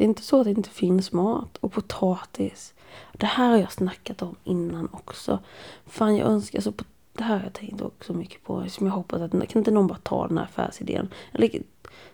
[0.00, 1.56] Det är inte så att det inte finns mat.
[1.56, 2.74] Och potatis.
[3.12, 5.38] Det här har jag snackat om innan också.
[5.86, 6.72] Fan jag önskar, alltså
[7.12, 8.68] det här har jag tänkt också mycket på.
[8.68, 11.08] Som jag hoppas att, kan inte någon bara ta den här affärsidén?
[11.32, 11.62] Eller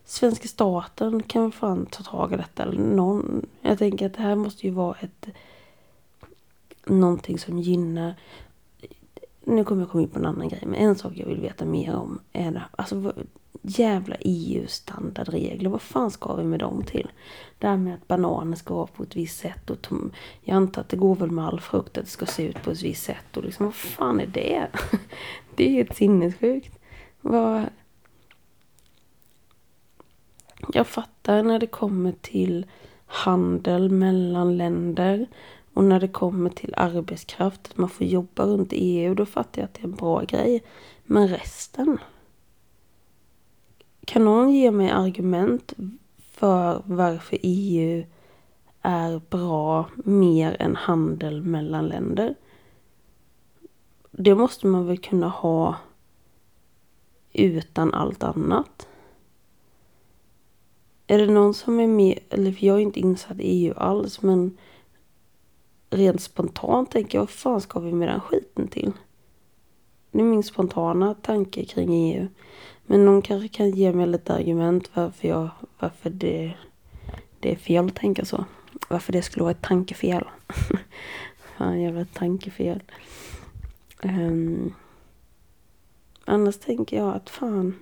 [0.05, 2.62] svenska staten kan väl fan ta tag i detta.
[2.62, 3.46] Eller någon.
[3.61, 5.29] Jag tänker att det här måste ju vara ett
[6.85, 8.14] någonting som gynnar
[9.44, 11.64] nu kommer jag komma in på en annan grej, men en sak jag vill veta
[11.64, 13.12] mer om är det, alltså
[13.66, 15.70] jävla EU-standardregler.
[15.70, 17.12] Vad fan ska vi med dem till?
[17.59, 20.81] Det här med att bananer ska vara på ett visst sätt och tom, jag antar
[20.81, 23.05] att det går väl med all frukt att det ska se ut på ett visst
[23.05, 24.66] sätt och liksom vad fan är det?
[25.55, 26.79] Det är helt sinnessjukt.
[27.20, 27.64] Vad...
[30.72, 32.66] Jag fattar när det kommer till
[33.07, 35.26] handel mellan länder
[35.74, 39.64] och när det kommer till arbetskraft, att man får jobba runt EU, då fattar jag
[39.64, 40.62] att det är en bra grej.
[41.05, 41.98] Men resten?
[44.07, 45.75] Kan någon ge mig argument
[46.19, 48.05] för varför EU
[48.83, 52.35] är bra mer än handel mellan länder?
[54.11, 55.77] Det måste man väl kunna ha
[57.33, 58.88] utan allt annat?
[61.07, 64.23] Är det någon som är med, eller för jag är inte insatt i EU alls,
[64.23, 64.57] men
[65.90, 68.92] rent spontant tänker jag, vad fan ska vi med den skiten till?
[70.11, 72.29] Det är min spontana tanke kring EU.
[72.87, 76.55] Men någon kanske kan ge mig lite argument varför, jag, varför det,
[77.40, 78.44] det är fel att tänka så.
[78.88, 80.25] Varför det skulle vara ett tankefel.
[81.57, 82.83] fan jävla tankefel.
[84.03, 84.75] Um,
[86.25, 87.75] annars tänker jag att fan.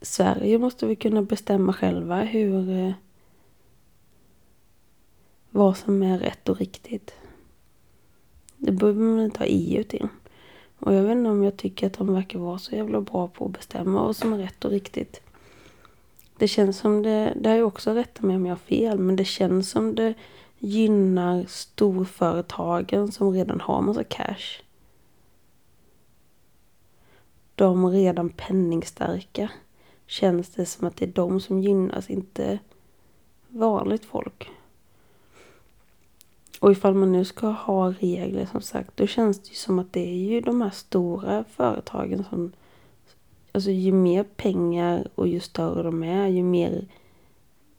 [0.00, 2.92] Sverige måste vi kunna bestämma själva hur eh,
[5.50, 7.14] vad som är rätt och riktigt.
[8.56, 10.08] Det behöver man inte ha EU till.
[10.84, 13.44] Och jag vet inte om jag tycker att de verkar vara så jävla bra på
[13.44, 15.20] att bestämma vad som är rätt och riktigt.
[16.38, 19.24] Det känns som det, det är också rätt mig om jag har fel, men det
[19.24, 20.14] känns som det
[20.58, 24.62] gynnar storföretagen som redan har massa cash.
[27.54, 29.50] De redan penningstarka
[30.06, 32.58] känns det som att det är de som gynnas, inte
[33.48, 34.50] vanligt folk.
[36.64, 39.92] Och ifall man nu ska ha regler som sagt, då känns det ju som att
[39.92, 42.52] det är ju de här stora företagen som...
[43.52, 46.86] Alltså ju mer pengar och ju större de är, ju mer...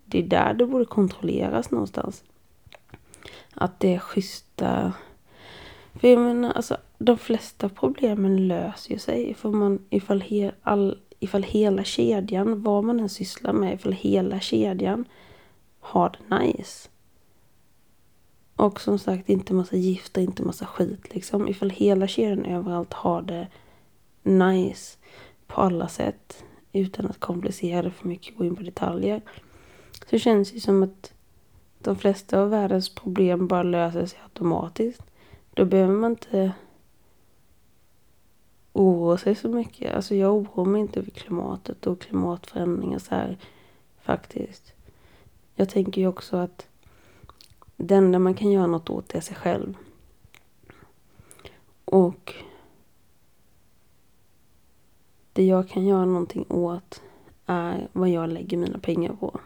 [0.05, 2.23] Det är där det borde kontrolleras någonstans.
[3.53, 4.93] Att det är schyssta...
[5.93, 10.99] För jag menar, alltså de flesta problemen löser ju sig ifall, man, ifall, he, all,
[11.19, 15.05] ifall hela kedjan, vad man än sysslar med, ifall hela kedjan
[15.79, 16.89] har det nice
[18.55, 21.47] och som sagt inte massa gifter, inte massa skit liksom.
[21.47, 23.47] Ifall hela kedjan överallt har det
[24.23, 24.97] nice
[25.47, 29.21] på alla sätt utan att komplicera det för mycket och gå in på detaljer.
[30.09, 31.13] Så känns det som att
[31.79, 35.03] de flesta av världens problem bara löser sig automatiskt.
[35.53, 36.51] Då behöver man inte
[38.73, 39.95] oroa sig så mycket.
[39.95, 43.37] Alltså jag oroar mig inte över klimatet och klimatförändringar så här
[44.01, 44.73] faktiskt.
[45.55, 46.67] Jag tänker ju också att
[47.77, 49.77] det enda man kan göra något åt är sig själv.
[51.85, 52.33] Och
[55.33, 57.01] det jag kan göra någonting åt
[57.45, 59.39] är vad jag lägger mina pengar på.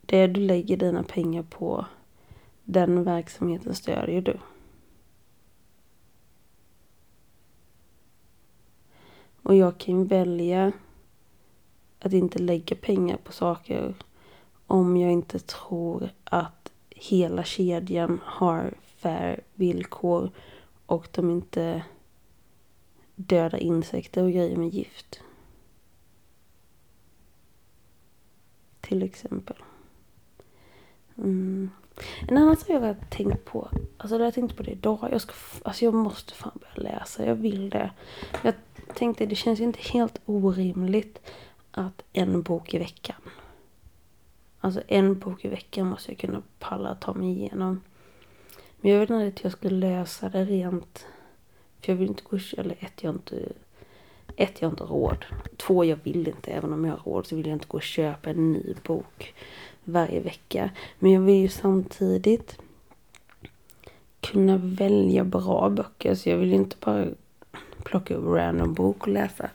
[0.00, 1.86] Det du lägger dina pengar på,
[2.64, 4.38] den verksamheten stödjer du.
[9.42, 10.72] Och jag kan välja
[11.98, 13.94] att inte lägga pengar på saker
[14.68, 20.30] om jag inte tror att hela kedjan har fair villkor
[20.86, 21.82] och de inte
[23.14, 25.20] dödar insekter och grejer med gift.
[28.80, 29.56] Till exempel.
[31.16, 31.70] Mm.
[32.28, 35.32] En annan sak jag har tänkt på, alltså jag tänkte på det idag, jag, ska,
[35.62, 37.90] alltså jag måste fan börja läsa, jag vill det.
[38.42, 38.54] Jag
[38.94, 41.18] tänkte, det känns ju inte helt orimligt
[41.70, 43.16] att en bok i veckan.
[44.68, 47.80] Alltså en bok i veckan måste jag kunna palla ta mig igenom.
[48.80, 51.06] Men jag vet inte att jag skulle läsa det rent...
[51.80, 53.48] För jag vill inte gå eller ett, jag inte...
[54.36, 55.24] Ett, jag har inte råd.
[55.56, 56.50] Två, jag vill inte.
[56.50, 59.34] Även om jag har råd så vill jag inte gå och köpa en ny bok
[59.84, 60.70] varje vecka.
[60.98, 62.58] Men jag vill ju samtidigt
[64.20, 66.14] kunna välja bra böcker.
[66.14, 67.06] Så jag vill inte bara
[67.84, 69.50] plocka upp random bok och läsa.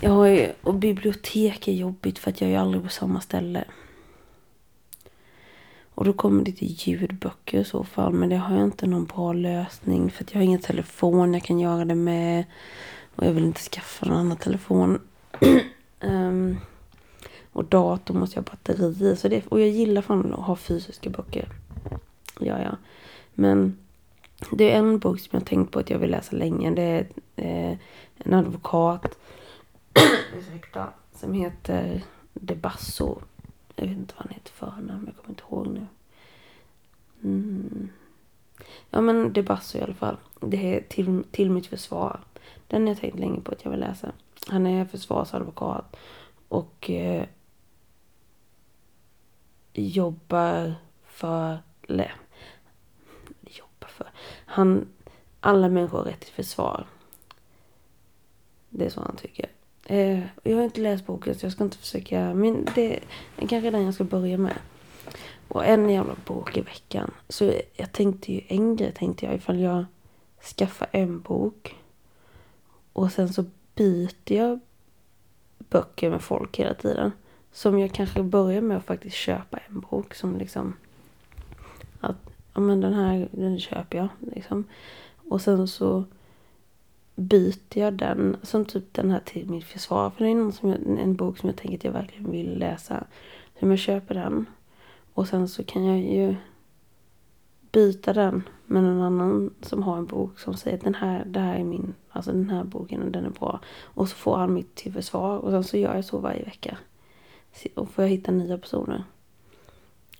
[0.00, 3.64] Jag har ju, och bibliotek är jobbigt för att jag är aldrig på samma ställe.
[5.98, 8.12] Och då kommer det till ljudböcker i så fall.
[8.12, 10.10] Men det har jag inte någon bra lösning.
[10.10, 12.44] För att jag har ingen telefon jag kan göra det med.
[13.14, 15.00] Och jag vill inte skaffa någon annan telefon.
[16.00, 16.58] um,
[17.52, 21.10] och dator måste jag ha batteri så det, Och jag gillar fan att ha fysiska
[21.10, 21.48] böcker.
[22.40, 22.76] Ja, ja.
[23.34, 23.78] Men
[24.50, 26.70] det är en bok som jag har tänkt på att jag vill läsa länge.
[26.70, 27.78] Det är eh,
[28.18, 29.18] en advokat.
[30.38, 30.88] ursäkta.
[31.14, 32.02] Som heter
[32.34, 33.18] De Basso.
[33.78, 35.04] Jag vet inte vad han heter förnamn.
[35.06, 35.86] Jag kommer inte ihåg nu.
[37.22, 37.88] Mm.
[38.90, 40.16] Ja men De Basso i alla fall.
[40.40, 42.20] Det är till, till mitt försvar.
[42.66, 44.12] Den har jag tänkt länge på att jag vill läsa.
[44.46, 45.96] Han är försvarsadvokat.
[46.48, 47.24] Och eh,
[49.72, 51.58] jobbar för...
[51.88, 52.14] Eller,
[53.40, 54.10] jobbar för...
[54.46, 54.88] Han...
[55.40, 56.86] Alla människor har rätt till försvar.
[58.68, 59.50] Det är så han tycker.
[59.90, 62.34] Eh, jag har inte läst boken så jag ska inte försöka...
[62.34, 63.00] Men det
[63.36, 64.58] är kanske den jag ska börja med.
[65.48, 67.10] Och en jävla bok i veckan.
[67.28, 69.84] Så jag tänkte ju, en grej tänkte jag ifall jag
[70.58, 71.74] skaffar en bok.
[72.92, 74.60] Och sen så byter jag
[75.58, 77.12] böcker med folk hela tiden.
[77.52, 80.76] Som jag kanske börjar med att faktiskt köpa en bok som liksom
[82.00, 82.16] att,
[82.54, 84.64] ja men den här, den köper jag liksom.
[85.28, 86.04] Och sen så
[87.18, 90.10] byter jag den, som typ den här till mitt försvar.
[90.10, 92.58] För det är någon som jag, en bok som jag tänker att jag verkligen vill
[92.58, 93.04] läsa.
[93.60, 94.46] Så jag köper den.
[95.14, 96.36] Och sen så kan jag ju
[97.72, 101.40] byta den med någon annan som har en bok som säger att den här, det
[101.40, 103.60] här är min, alltså den här boken och den är bra.
[103.82, 106.78] Och så får han mitt till försvar och sen så gör jag så varje vecka.
[107.74, 109.04] Och får jag hitta nya personer.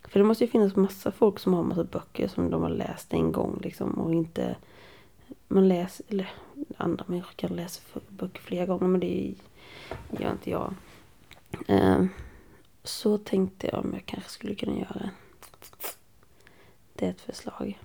[0.09, 3.15] För det måste ju finnas massa folk som har massa böcker som de har läst
[3.15, 4.57] en gång liksom och inte
[5.49, 6.31] man läser, eller
[6.77, 9.35] andra människor kan läsa böcker flera gånger men det
[10.19, 10.75] gör inte jag.
[11.69, 12.05] Eh,
[12.85, 15.11] så tänkte jag om jag kanske skulle kunna göra.
[16.95, 17.79] Det är ett förslag.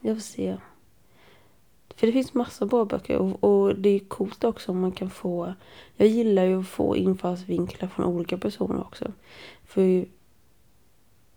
[0.00, 0.56] Jag får se.
[1.96, 5.10] För det finns massa bra böcker och, och, det är coolt också om man kan
[5.10, 5.54] få...
[5.96, 9.12] Jag gillar ju att få infallsvinklar från olika personer också.
[9.64, 10.06] För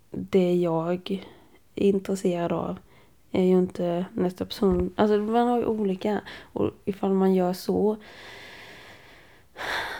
[0.09, 1.11] det jag
[1.75, 2.77] är intresserad av
[3.31, 4.93] är ju inte nästa person.
[4.95, 6.21] Alltså man har ju olika.
[6.41, 7.97] Och ifall man gör så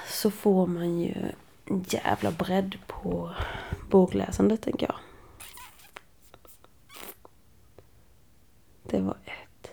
[0.07, 1.13] så får man ju
[1.65, 3.31] en jävla bredd på
[3.89, 4.95] bokläsandet tänker jag.
[8.83, 9.71] Det var ett.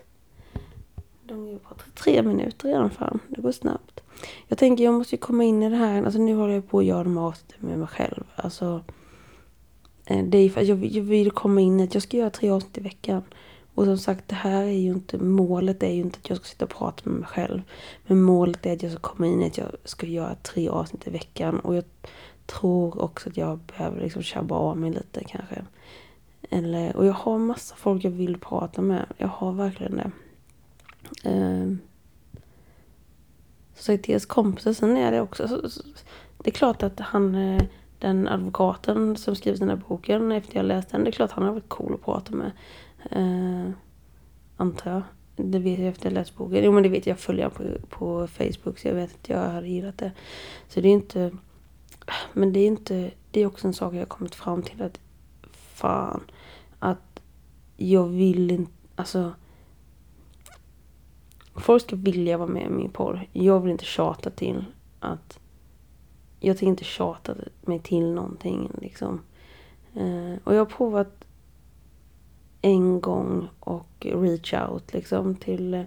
[1.23, 3.19] De är på tre minuter redan fan.
[3.27, 4.03] Det går snabbt.
[4.47, 6.03] Jag tänker jag måste ju komma in i det här.
[6.03, 8.23] Alltså nu håller jag på att göra mat med mig själv.
[8.35, 8.83] Alltså.
[10.07, 12.29] Eh, det är för att jag, jag vill komma in i att jag ska göra
[12.29, 13.23] tre avsnitt i veckan.
[13.75, 16.45] Och som sagt, det här är ju inte, målet är ju inte att jag ska
[16.45, 17.61] sitta och prata med mig själv.
[18.07, 21.07] Men målet är att jag ska komma in i att jag ska göra tre avsnitt
[21.07, 21.59] i veckan.
[21.59, 21.83] Och jag
[22.45, 25.65] tror också att jag behöver liksom tjabba av mig lite kanske.
[26.49, 29.05] Eller, och jag har massa folk jag vill prata med.
[29.17, 30.11] Jag har verkligen det.
[31.29, 31.73] Eh,
[33.75, 35.47] så deras kompisar, sen är det också...
[35.47, 35.83] Så, så,
[36.43, 37.63] det är klart att han, eh,
[37.99, 41.43] den advokaten som skrivit den här boken, efter jag läst den, det är klart han
[41.43, 42.51] har varit cool att prata med.
[43.11, 43.71] Eh,
[44.57, 45.01] antar jag.
[45.35, 46.63] Det vet jag efter jag läst boken.
[46.63, 49.49] Jo men det vet jag, jag följer på, på Facebook så jag vet att jag
[49.49, 50.11] hade gillat det.
[50.67, 51.31] Så det är inte...
[52.33, 53.11] Men det är inte...
[53.31, 54.99] Det är också en sak jag har kommit fram till att
[55.51, 56.21] fan
[56.79, 57.21] att
[57.77, 59.33] jag vill inte, alltså
[61.55, 63.27] folk ska vilja vara med i min porr.
[63.33, 64.65] Jag vill inte tjata till
[64.99, 65.39] att
[66.47, 69.21] jag tänker inte tjata mig till någonting liksom.
[69.95, 71.25] Eh, och jag har provat
[72.61, 75.83] en gång och reach out liksom till, eh,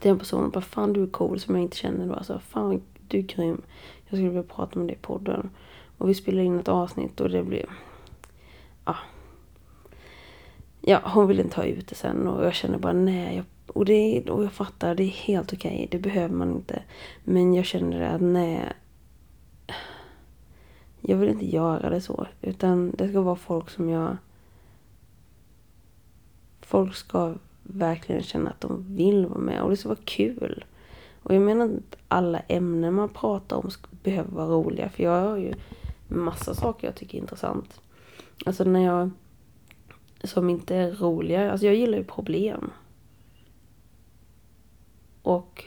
[0.00, 2.14] till en person och bara fan du är cool som jag inte känner då.
[2.14, 3.62] Alltså fan du är grym.
[4.04, 5.50] Jag skulle vilja prata med dig i podden.
[5.98, 7.66] Och vi spelade in ett avsnitt och det blev...
[8.84, 8.96] Ja.
[10.80, 13.36] Ja, hon ville inte ha ut det sen och jag känner bara nej.
[13.36, 13.44] Jag,
[13.76, 15.74] och, det, och jag fattar, det är helt okej.
[15.74, 16.82] Okay, det behöver man inte.
[17.24, 18.72] Men jag känner att nej.
[21.06, 22.26] Jag vill inte göra det så.
[22.42, 24.16] Utan det ska vara folk som jag...
[26.60, 30.64] Folk ska verkligen känna att de vill vara med och det ska vara kul.
[31.22, 33.70] Och jag menar att alla ämnen man pratar om
[34.02, 34.88] behöver vara roliga.
[34.88, 35.54] För jag har ju
[36.08, 37.80] massa saker jag tycker är intressant.
[38.46, 39.10] Alltså när jag...
[40.24, 41.52] Som inte är roliga.
[41.52, 42.70] Alltså jag gillar ju problem.
[45.22, 45.64] Och...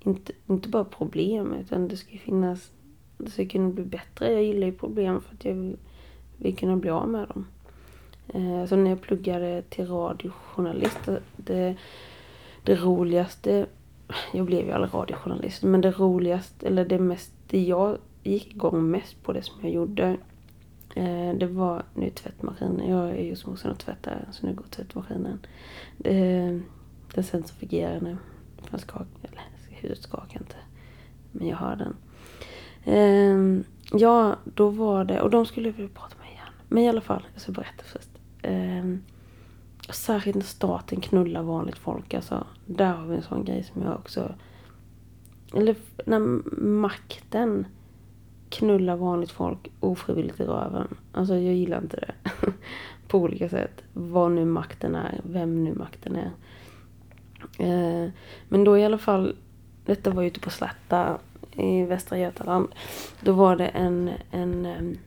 [0.00, 2.70] Inte, inte bara problem utan det ska ju finnas...
[3.18, 4.32] Det ska kunna bli bättre.
[4.32, 5.76] Jag gillar ju problem för att jag vill,
[6.36, 7.46] vill kunna bli av med dem.
[8.28, 11.08] Eh, så när jag pluggade eh, till radiojournalist.
[11.36, 11.76] Det,
[12.62, 13.66] det roligaste,
[14.32, 18.90] jag blev ju aldrig radiojournalist, men det roligaste, eller det mest, det jag gick igång
[18.90, 20.16] mest på det som jag gjorde,
[20.94, 22.88] eh, det var nu tvättmaskinen.
[22.88, 25.38] Jag är just morsan och tvättar, så nu går tvättmaskinen.
[25.98, 26.60] Det,
[27.14, 28.16] den centrifugerar nu.
[28.70, 30.56] Den skakar, eller huvudet skakar inte.
[31.32, 31.96] Men jag har den.
[32.84, 33.60] Eh,
[33.92, 36.52] ja, då var det, och de skulle vilja prata med igen.
[36.68, 38.10] Men i alla fall, jag ska berätta först.
[38.42, 38.84] Eh,
[39.90, 42.14] Särskilt när staten knullar vanligt folk.
[42.14, 44.34] Alltså, där har vi en sån grej som jag också...
[45.54, 45.76] Eller
[46.06, 46.18] när
[46.62, 47.66] makten
[48.48, 50.88] knullar vanligt folk ofrivilligt i röven.
[51.12, 52.30] Alltså jag gillar inte det.
[53.08, 53.82] På olika sätt.
[53.92, 55.20] Vad nu makten är.
[55.24, 56.30] Vem nu makten är.
[57.58, 58.10] Eh,
[58.48, 59.36] men då i alla fall.
[59.84, 61.18] Detta var ute på Slätta
[61.56, 62.68] i Västra Götaland.
[63.20, 64.98] Då var det en, en,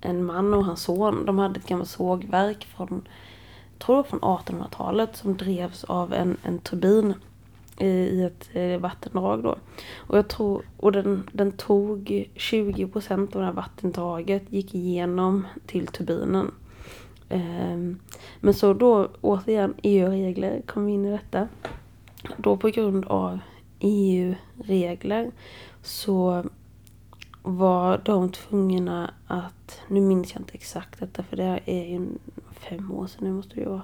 [0.00, 1.26] en man och hans son.
[1.26, 3.08] De hade ett gammalt sågverk från
[3.78, 7.14] tror från 1800-talet som drevs av en, en turbin
[7.78, 9.56] i, i ett eh, vattendrag då.
[9.96, 15.46] Och jag tror, och den, den tog 20 procent av det här vattendraget, gick igenom
[15.66, 16.50] till turbinen.
[18.40, 21.48] Men så då återigen EU-regler kom in i detta.
[22.36, 23.38] Då på grund av
[23.80, 25.30] EU-regler
[25.82, 26.44] så
[27.42, 32.08] var de tvungna att, nu minns jag inte exakt detta för det är ju
[32.52, 33.82] fem år sedan nu måste det ju vara.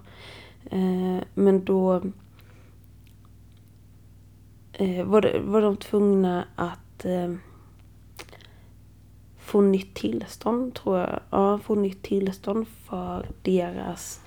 [0.65, 2.03] Eh, men då
[4.73, 7.35] eh, var, det, var de tvungna att eh,
[9.39, 11.21] få nytt tillstånd tror jag.
[11.31, 14.22] Ja, få nytt tillstånd för deras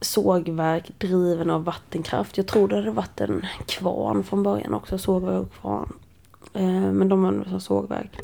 [0.00, 2.36] sågverk driven av vattenkraft.
[2.36, 5.92] Jag tror det hade varit en kvarn från början också, sågverk och kvarn.
[6.52, 8.18] Eh, men de använder som sågverk.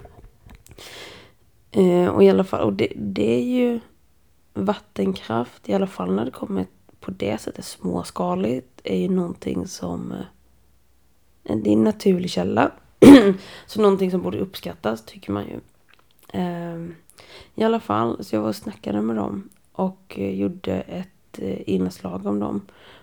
[1.71, 3.81] Eh, och i alla fall, och det, det är ju
[4.55, 6.67] vattenkraft, i alla fall när det kommer
[7.01, 10.13] på det sättet småskaligt, är ju någonting som...
[10.13, 12.73] Eh, det är en naturlig källa.
[13.67, 15.61] så någonting som borde uppskattas, tycker man ju.
[16.41, 16.91] Eh,
[17.55, 21.09] I alla fall, så jag var och snackade med dem och eh, gjorde ett
[21.39, 22.61] eh, inslag om dem.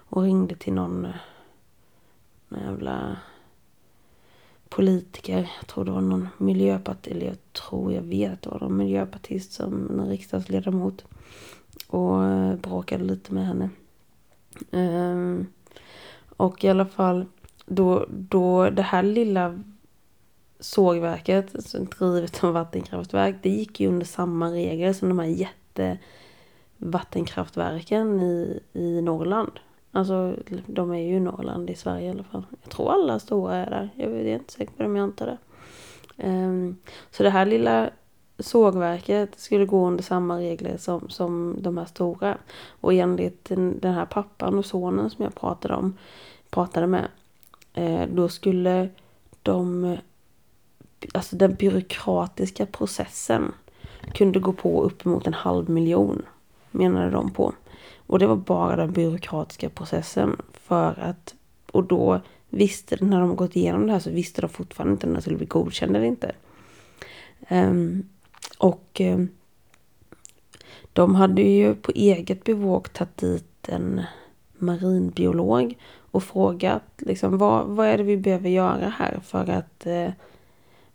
[0.09, 1.11] Och ringde till någon, eh,
[2.49, 3.17] någon jävla
[4.69, 5.51] politiker.
[5.59, 9.53] Jag tror det var någon miljöpartist, eller jag tror jag vet det var någon miljöpartist
[9.53, 11.05] som en riksdagsledamot.
[11.87, 13.69] Och eh, bråkade lite med henne.
[14.71, 15.47] Um,
[16.37, 17.25] och i alla fall
[17.65, 19.59] då, då det här lilla
[20.59, 25.97] sågverket, alltså drivet av vattenkraftverk, det gick ju under samma regler som de här jätte
[26.91, 29.59] vattenkraftverken i, i Norrland.
[29.91, 30.35] Alltså
[30.67, 32.45] de är ju i Norrland i Sverige i alla fall.
[32.61, 33.89] Jag tror alla stora är där.
[33.95, 35.37] Jag är inte säker på det men jag antar det.
[36.27, 36.77] Um,
[37.11, 37.89] så det här lilla
[38.39, 42.37] sågverket skulle gå under samma regler som, som de här stora.
[42.81, 45.97] Och enligt den, den här pappan och sonen som jag pratade om,
[46.49, 47.07] pratade med,
[47.73, 48.89] eh, då skulle
[49.41, 49.97] de,
[51.13, 53.53] alltså den byråkratiska processen
[54.13, 56.25] kunde gå på uppemot en halv miljon,
[56.73, 57.53] menade de på.
[58.07, 61.35] Och det var bara den byråkratiska processen för att,
[61.71, 65.13] och då visste, när de gått igenom det här så visste de fortfarande inte om
[65.13, 66.31] det skulle bli godkänd eller inte.
[67.49, 68.09] Um,
[68.57, 69.29] och um,
[70.93, 74.01] de hade ju på eget bevåg tagit dit en
[74.57, 75.77] marinbiolog
[76.11, 80.09] och frågat liksom vad, vad är det vi behöver göra här för att eh,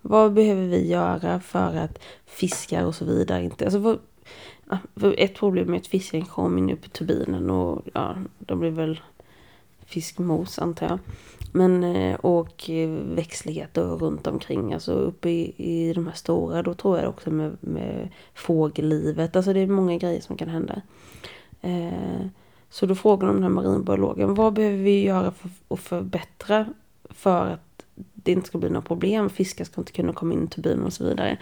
[0.00, 3.64] Vad behöver vi göra för att fiskar och så vidare inte...
[3.64, 3.98] Alltså vad,
[5.16, 9.00] ett problem är att fisken kommer in upp i turbinen och ja, då blir väl
[9.86, 10.98] fiskmos antar jag.
[11.52, 16.62] Men eh, och eh, växtligheter och runt omkring, alltså uppe i, i de här stora,
[16.62, 20.82] då tror jag också med, med fågellivet, alltså det är många grejer som kan hända.
[21.60, 22.26] Eh,
[22.70, 26.66] så då frågar de den här marinbiologen, vad behöver vi göra för att förbättra
[27.10, 30.46] för att det inte ska bli några problem, fiskar ska inte kunna komma in i
[30.46, 31.38] turbinen och så vidare.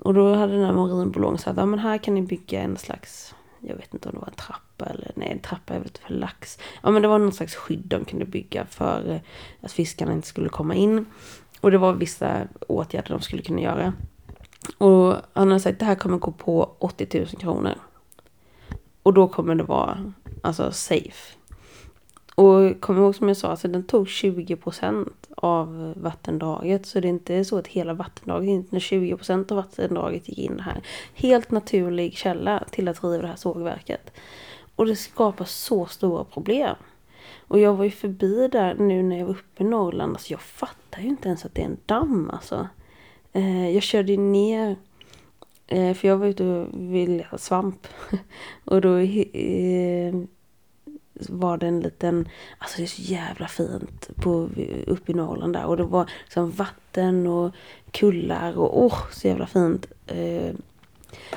[0.00, 3.34] Och då hade den här marinbolagen sagt, ja men här kan ni bygga en slags
[3.60, 6.04] jag vet inte om det var en trappa eller nej, en trappa är väl typ
[6.04, 6.58] för lax.
[6.82, 9.20] Ja men det var någon slags skydd de kunde bygga för eh,
[9.60, 11.06] att fiskarna inte skulle komma in.
[11.60, 13.92] Och det var vissa åtgärder de skulle kunna göra.
[14.78, 17.74] Och han har sagt det här kommer gå på 80 000 kronor.
[19.02, 21.34] Och då kommer det vara alltså safe.
[22.34, 26.86] Och kom ihåg som jag sa, alltså den tog 20 procent av vattendraget.
[26.86, 30.60] Så det är inte så att hela vattendraget, inte 20 procent av vattendraget gick in
[30.60, 30.82] här.
[31.14, 34.10] Helt naturlig källa till att riva det här sågverket.
[34.76, 36.76] Och det skapar så stora problem.
[37.48, 40.12] Och jag var ju förbi där nu när jag var uppe i Norrland.
[40.12, 42.68] Alltså jag fattar ju inte ens att det är en damm alltså.
[43.32, 44.76] Eh, jag körde ner
[45.66, 47.86] eh, för jag var ute och ville ha svamp.
[48.64, 50.14] Och då eh,
[51.28, 54.48] var det en liten, alltså det är så jävla fint på,
[54.86, 55.64] uppe i Norrland där.
[55.64, 57.54] Och det var som vatten och
[57.90, 59.86] kullar och åh, oh, så jävla fint.
[60.06, 60.54] Eh,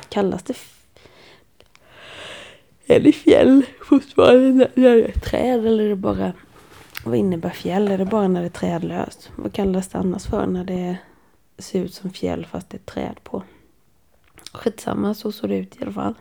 [0.10, 0.56] kallas det
[2.86, 6.34] är det fjäll fortfarande när det är träd eller är det bara
[7.06, 7.88] vad innebär fjäll?
[7.88, 9.32] Är det bara när det är trädlöst?
[9.36, 10.98] Vad kallas det annars för när det
[11.58, 13.44] ser ut som fjäll fast det är träd på?
[14.54, 16.14] Skitsamma, så såg det ut i alla fall.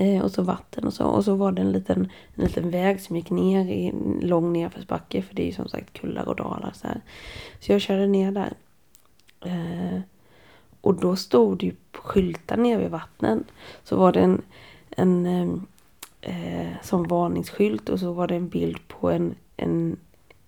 [0.00, 1.04] Eh, och så vatten och så.
[1.04, 4.52] Och så var det en liten, en liten väg som gick ner i en lång
[4.52, 5.22] nedförsbacke.
[5.22, 7.00] För det är ju som sagt kullar och dalar så här.
[7.60, 8.52] Så jag körde ner där.
[9.44, 10.00] Eh,
[10.80, 13.44] och då stod det ju skyltar nere vid vattnen.
[13.84, 14.42] Så var det en,
[14.90, 15.48] en eh,
[16.20, 19.96] eh, som varningsskylt och så var det en bild på en, en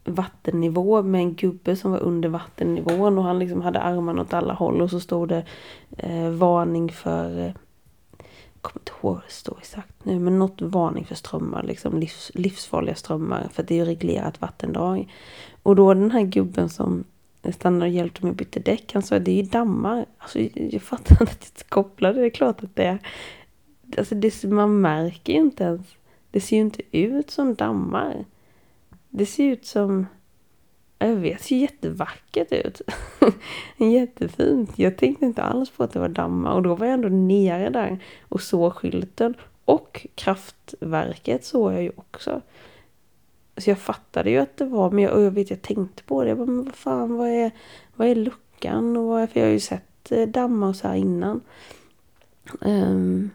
[0.04, 4.54] vattennivå med en gubbe som var under vattennivån och han liksom hade armarna åt alla
[4.54, 5.44] håll och så stod det
[5.96, 7.52] eh, varning för eh,
[8.62, 12.30] kommer inte ihåg vad det står exakt nu, men något varning för strömmar, liksom livs,
[12.34, 15.12] livsfarliga strömmar, för det är ju reglerat vattendrag.
[15.62, 17.04] Och då den här gubben som
[17.50, 20.06] stannade och hjälpte mig att byta däck, han sa att det är ju dammar.
[20.18, 22.98] Alltså jag fattar inte att jag är kopplade, det är klart att det är.
[23.98, 25.86] Alltså det, man märker ju inte ens.
[26.30, 28.24] Det ser ju inte ut som dammar.
[29.08, 30.06] Det ser ut som
[31.06, 32.80] jag vet, det ser jättevackert ut.
[33.76, 34.78] Jättefint.
[34.78, 37.70] Jag tänkte inte alls på att det var dammar och då var jag ändå nere
[37.70, 37.98] där
[38.28, 39.34] och såg skylten.
[39.64, 42.40] Och kraftverket såg jag ju också.
[43.56, 46.22] Så jag fattade ju att det var, men jag, och jag vet, jag tänkte på
[46.22, 46.28] det.
[46.28, 47.50] Jag bara, men vad fan, vad är,
[47.96, 48.96] vad är luckan?
[48.96, 51.40] Och vad är, för jag har ju sett eh, dammar och så här innan.
[52.60, 53.30] Um,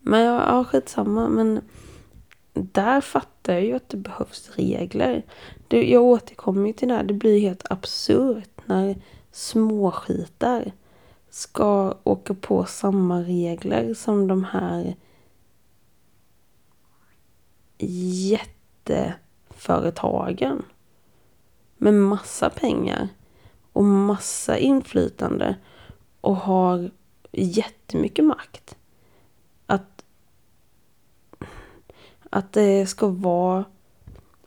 [0.00, 1.28] men ja, ja, skitsamma.
[1.28, 1.60] Men
[2.52, 5.22] där fattar jag ju att det behövs regler.
[5.68, 8.96] Det, jag återkommer ju till det här, det blir helt absurt när
[9.32, 10.72] småskitar
[11.30, 14.96] ska åka på samma regler som de här
[17.78, 20.62] jätteföretagen
[21.76, 23.08] med massa pengar
[23.72, 25.56] och massa inflytande
[26.20, 26.90] och har
[27.32, 28.76] jättemycket makt.
[29.66, 30.04] Att,
[32.30, 33.64] att det ska vara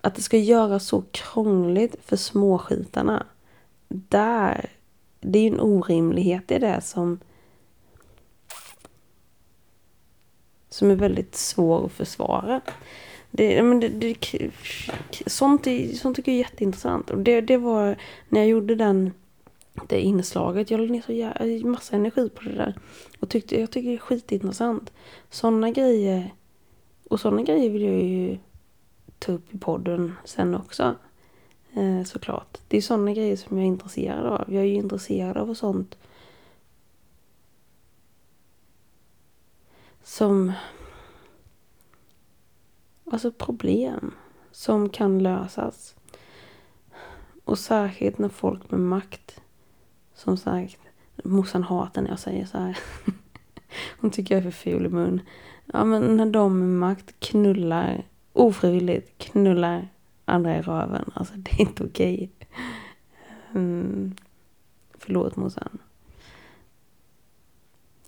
[0.01, 3.25] att det ska göras så krångligt för småskitarna.
[3.87, 4.69] Där,
[5.19, 7.19] det är ju en orimlighet i det som
[10.69, 12.61] som är väldigt svår att försvara.
[13.31, 14.15] Det, men det, det,
[15.25, 17.09] sånt, är, sånt tycker jag är jätteintressant.
[17.09, 17.95] Och det, det var
[18.29, 19.13] när jag gjorde den,
[19.87, 20.71] det inslaget.
[20.71, 22.73] Jag la ner så jä, massa energi på det där.
[23.19, 24.91] Och tyckte, jag tycker det är skitintressant.
[25.29, 26.33] Sådana grejer.
[27.09, 28.37] Och sådana grejer vill jag ju
[29.19, 30.95] ta upp i podden sen också.
[31.73, 32.57] Eh, såklart.
[32.67, 34.53] Det är sådana grejer som jag är intresserad av.
[34.53, 35.97] Jag är ju intresserad av sånt
[40.03, 40.53] som
[43.11, 44.13] alltså problem
[44.51, 45.95] som kan lösas.
[47.43, 49.41] Och särskilt när folk med makt,
[50.13, 50.79] som sagt,
[51.23, 52.77] morsan hatar när jag säger så här.
[53.99, 55.21] Hon tycker jag är för ful i mun.
[55.65, 59.87] Ja men när de med makt knullar ofrivilligt knullar
[60.25, 61.11] andra i röven.
[61.13, 62.29] Alltså det är inte okej.
[63.55, 64.15] Mm.
[64.97, 65.77] Förlåt morsan.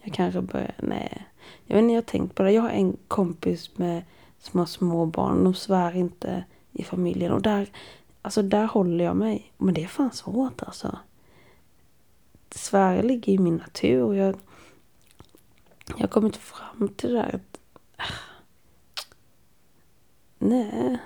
[0.04, 1.28] Jag kanske börjar, nej.
[1.66, 2.52] Jag vet inte, jag har tänkt på det.
[2.52, 4.04] Jag har en kompis med
[4.40, 5.44] som har små barn.
[5.44, 7.32] De svär inte i familjen.
[7.32, 7.70] Och där,
[8.22, 9.52] alltså där håller jag mig.
[9.58, 10.98] Men det är fan svårt alltså.
[12.50, 14.04] Svär ligger i min natur.
[14.04, 14.36] Och jag,
[15.88, 17.60] jag har kommit fram till det där att...
[20.44, 20.98] Nej.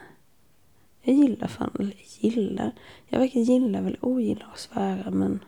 [1.02, 2.72] Jag gillar fan, eller gillar.
[3.08, 5.40] Jag verkar gilla eller ogilla att svära men...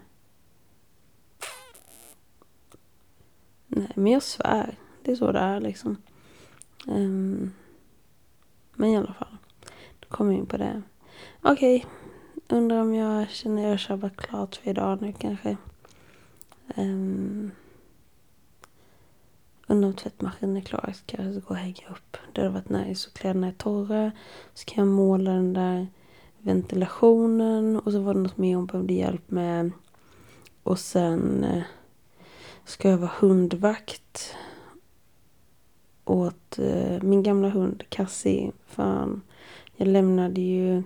[3.67, 4.77] Nej, men jag svär.
[5.03, 5.97] Det är så det är liksom.
[6.88, 7.53] Um,
[8.73, 9.38] men i alla fall.
[9.99, 10.81] Då kommer jag in på det.
[11.41, 11.77] Okej.
[11.77, 11.89] Okay.
[12.57, 15.57] Undrar om jag känner att jag kör klart för idag nu kanske.
[16.75, 17.51] Um,
[19.68, 20.93] undrar om tvättmaskinen är klar.
[20.95, 22.18] Så kan jag alltså gå och hänga upp.
[22.34, 23.01] Det hade varit nice.
[23.01, 24.11] Så kläderna är torra.
[24.53, 25.88] Så kan jag måla den där
[26.38, 27.80] ventilationen.
[27.80, 29.72] Och så var det något mer hon behövde hjälp med.
[30.63, 31.63] Och sen eh,
[32.65, 34.36] ska jag vara hundvakt
[36.05, 38.51] åt eh, min gamla hund Cassie.
[38.68, 39.22] Fan,
[39.76, 40.84] jag lämnade ju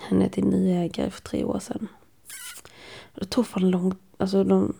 [0.00, 1.88] henne till ny ägare för tre år sedan.
[3.14, 4.74] Det tog fan långt, alltså de...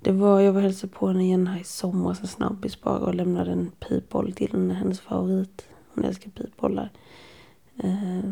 [0.00, 3.14] Det var, jag var hälsade på henne igen här i somras, en snabbis bara och
[3.14, 5.68] lämnade en pipboll till henne, hennes favorit.
[5.94, 6.90] Hon älskar pipbollar.
[7.76, 8.30] Eh,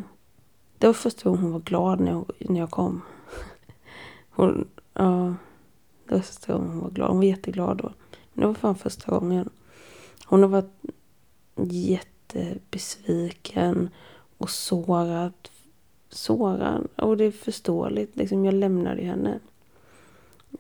[0.78, 3.02] det var första gången hon var glad när jag, när jag kom.
[4.30, 5.34] Hon, ja,
[6.06, 7.08] det var första gången hon var glad.
[7.08, 7.92] Hon var jätteglad då.
[8.32, 9.50] Men det var fan första gången.
[10.24, 10.82] Hon har varit
[11.56, 13.90] jättebesviken
[14.38, 15.32] och sårad.
[16.08, 16.88] Sårad.
[16.96, 18.16] Och det är förståeligt.
[18.16, 19.40] Liksom, jag lämnade henne.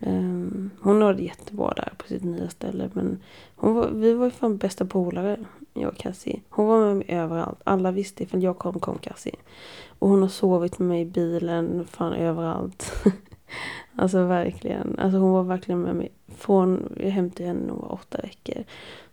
[0.00, 2.90] Ehm, hon har det jättebra där på sitt nya ställe.
[2.92, 3.22] Men
[3.56, 5.38] hon var, vi var ju fan bästa polare,
[5.74, 6.40] jag och Cassie.
[6.48, 7.58] Hon var med mig överallt.
[7.64, 9.36] Alla visste ifall jag kom, kom Cassie.
[9.98, 12.92] Och hon har sovit med mig i bilen, fan överallt.
[13.96, 14.98] alltså verkligen.
[14.98, 16.12] Alltså hon var verkligen med mig.
[16.36, 18.64] Från, jag hämtade henne när hon var åtta veckor.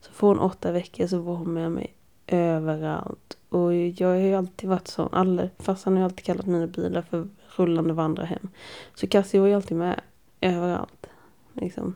[0.02, 1.94] Så från åtta veckor så var hon med mig
[2.28, 3.38] överallt.
[3.50, 5.10] Och jag har ju alltid varit sån.
[5.12, 8.50] Alla, farsan har ju alltid kallat mina bilar för rullande vandrarhem.
[8.96, 10.02] Så Cassie var ju alltid med
[10.42, 11.08] överallt.
[11.54, 11.96] Liksom.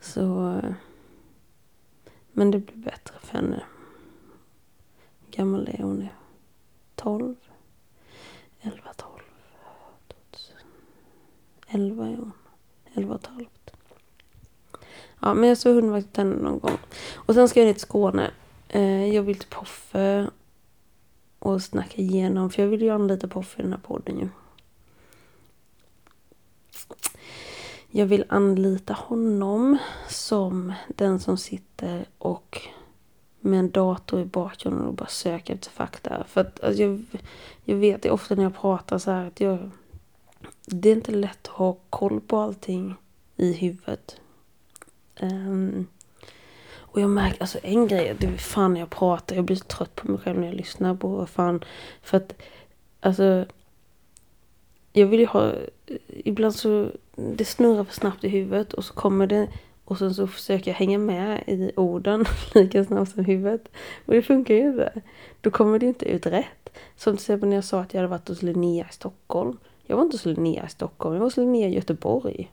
[0.00, 0.60] Så...
[2.32, 3.62] Men det blir bättre för henne.
[5.30, 6.08] Gammal är hon nu?
[6.94, 7.36] 12?
[8.60, 9.20] 11, 12.
[11.68, 12.32] 11 är hon.
[12.94, 13.70] 11 och ett halvt.
[15.20, 16.78] Ja, men jag såg hundvakt henne någon gång.
[17.14, 18.30] Och sen ska jag ner till Skåne.
[18.68, 20.30] Eh, jag vill till Poffe
[21.38, 24.28] och snacka igenom, för jag vill ju anlita Poffe i den här podden ju.
[27.96, 29.78] Jag vill anlita honom
[30.08, 32.60] som den som sitter och
[33.40, 36.24] med en dator i bakgrunden och bara söker efter fakta.
[36.28, 37.04] För att alltså, jag,
[37.64, 39.70] jag vet det ofta när jag pratar så här att jag...
[40.66, 42.94] Det är inte lätt att ha koll på allting
[43.36, 44.20] i huvudet.
[45.20, 45.86] Um,
[46.76, 49.94] och jag märker, alltså en grej, det är fan jag pratar, jag blir så trött
[49.94, 51.64] på mig själv när jag lyssnar på vad fan.
[52.02, 52.34] För att,
[53.00, 53.46] alltså.
[54.96, 58.84] Jag vill ju ha, eh, ibland så, mm, det snurrar för snabbt i huvudet och
[58.84, 59.48] så kommer det
[59.84, 62.24] och sen så försöker jag hänga med i orden
[62.54, 63.68] lika snabbt som huvudet.
[64.06, 65.02] Och det funkar ju inte.
[65.40, 66.78] Då kommer det inte ut rätt.
[66.96, 69.56] Som till exempel när jag sa att jag hade varit hos Linnea i Stockholm.
[69.86, 72.52] Jag var inte hos Linnea i Stockholm, jag var hos Linnea i Göteborg.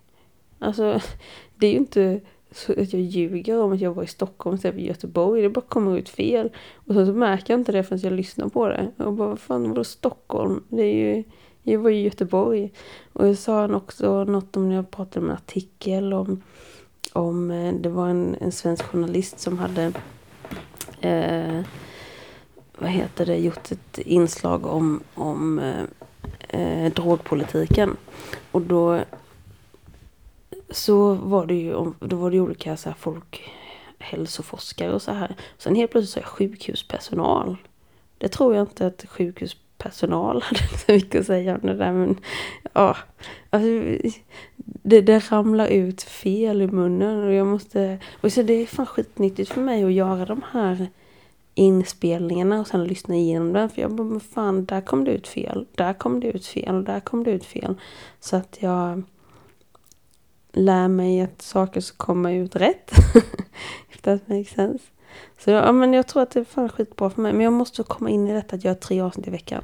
[0.59, 0.99] Alltså,
[1.55, 2.19] det är ju inte
[2.51, 5.41] så att jag ljuger om att jag var i Stockholm istället för Göteborg.
[5.41, 6.49] Det bara kommer ut fel.
[6.73, 8.91] Och sen så märker jag inte det förrän jag lyssnar på det.
[8.97, 10.63] Och bara, vad fan vadå Stockholm?
[10.69, 11.23] Det är ju,
[11.63, 12.71] jag var i Göteborg.
[13.13, 16.41] Och jag sa han också något om när jag pratade om en artikel om,
[17.13, 19.93] om eh, det var en, en svensk journalist som hade
[21.01, 21.61] eh,
[22.77, 25.83] vad heter det, gjort ett inslag om, om eh,
[26.49, 27.97] eh drogpolitiken.
[28.51, 28.99] Och då
[30.69, 35.35] så var det ju, då var det olika så här folkhälsoforskare och så här.
[35.57, 37.57] Sen helt plötsligt så är jag sjukhuspersonal.
[38.17, 39.05] Det tror jag inte att
[39.83, 42.19] Personal hade så mycket att säga om det där men
[42.73, 42.97] ja.
[43.49, 43.69] Alltså,
[44.83, 48.85] det, det ramlar ut fel i munnen och jag måste, och så det är fan
[48.85, 50.87] skitnyttigt för mig att göra de här
[51.55, 53.69] inspelningarna och sen lyssna igenom den.
[53.69, 55.67] För jag bara, fan, där kom det ut fel.
[55.75, 56.83] Där kom det ut fel.
[56.83, 57.75] Där kom det ut fel.
[58.19, 59.03] Så att jag
[60.51, 62.91] lär mig att saker ska komma ut rätt.
[63.89, 64.83] If that makes sense.
[65.39, 67.33] Så ja, men jag tror att det är fan skitbra för mig.
[67.33, 69.63] Men jag måste komma in i detta att göra tre avsnitt i veckan.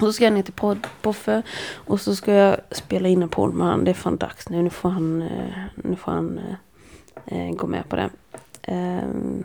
[0.00, 1.42] Och så ska jag ner till podd, Poffe.
[1.72, 3.84] Och så ska jag spela in en podd med honom.
[3.84, 4.62] Det är fan dags nu.
[4.62, 8.10] Nu får han, eh, nu får han eh, eh, gå med på det.
[8.68, 9.44] Um,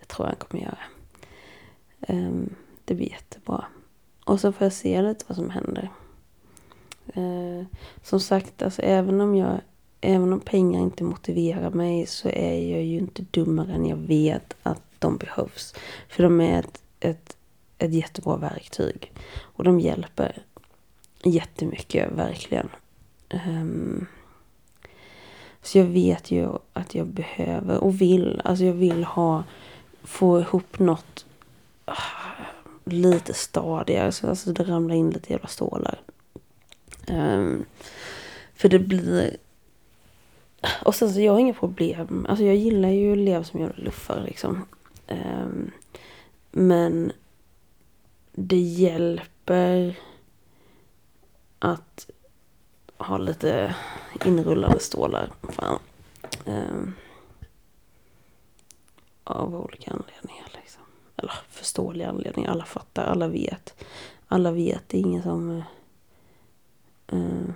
[0.00, 0.78] det tror jag han kommer göra.
[2.08, 2.54] Um,
[2.84, 3.64] det blir jättebra.
[4.24, 5.90] Och så får jag se lite vad som händer.
[7.16, 7.64] Uh,
[8.02, 9.60] som sagt, alltså även om jag
[10.00, 14.54] även om pengar inte motiverar mig så är jag ju inte dummare än jag vet
[14.62, 15.74] att de behövs.
[16.08, 17.36] För de är ett, ett,
[17.78, 19.12] ett jättebra verktyg.
[19.40, 20.42] Och de hjälper
[21.22, 22.68] jättemycket, verkligen.
[23.46, 24.06] Um,
[25.62, 29.44] så jag vet ju att jag behöver och vill, alltså jag vill ha,
[30.02, 31.26] få ihop något
[31.88, 32.44] uh,
[32.84, 34.12] lite stadigare.
[34.12, 36.00] Så alltså det ramlar in lite jävla stålar.
[37.08, 37.64] Um,
[38.54, 39.36] för det blir...
[40.84, 42.26] Och sen så jag har inga problem.
[42.28, 44.66] Alltså jag gillar ju att leva som jag luffar liksom.
[45.08, 45.70] Um,
[46.50, 47.12] men
[48.32, 49.98] det hjälper
[51.58, 52.10] att
[52.96, 53.74] ha lite
[54.24, 55.32] inrullade stålar.
[55.42, 55.78] Fan.
[56.44, 56.94] Um,
[59.24, 60.48] av olika anledningar.
[60.60, 60.82] Liksom.
[61.16, 62.50] Eller förståeliga anledningar.
[62.50, 63.84] Alla fattar, alla vet.
[64.28, 65.62] Alla vet, det är ingen som...
[67.12, 67.50] Uh,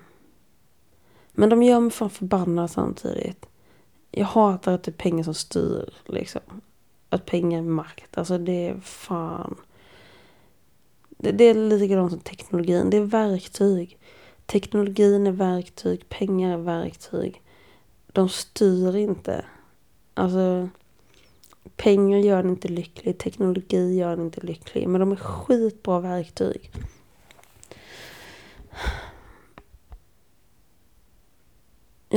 [1.34, 3.46] men de gör mig fan förbannad samtidigt.
[4.10, 6.40] Jag hatar att det är pengar som styr liksom.
[7.08, 8.18] Att pengar är makt.
[8.18, 9.56] Alltså det är fan.
[11.08, 12.90] Det, det är likadant som teknologin.
[12.90, 13.98] Det är verktyg.
[14.46, 16.08] Teknologin är verktyg.
[16.08, 17.42] Pengar är verktyg.
[18.06, 19.44] De styr inte.
[20.14, 20.68] Alltså.
[21.76, 23.18] Pengar gör en inte lycklig.
[23.18, 24.88] Teknologi gör en inte lycklig.
[24.88, 26.70] Men de är skitbra verktyg.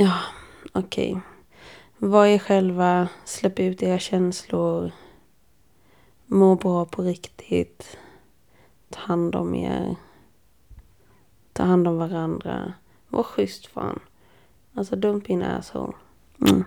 [0.00, 0.14] Ja,
[0.72, 1.10] okej.
[1.10, 1.22] Okay.
[2.08, 4.90] Var er själva, släpp ut era känslor.
[6.26, 7.98] Må bra på riktigt.
[8.90, 9.96] Ta hand om er.
[11.52, 12.72] Ta hand om varandra.
[13.08, 14.00] Var schysst fan.
[14.74, 15.92] Alltså dump in asshole.
[16.40, 16.64] Mm.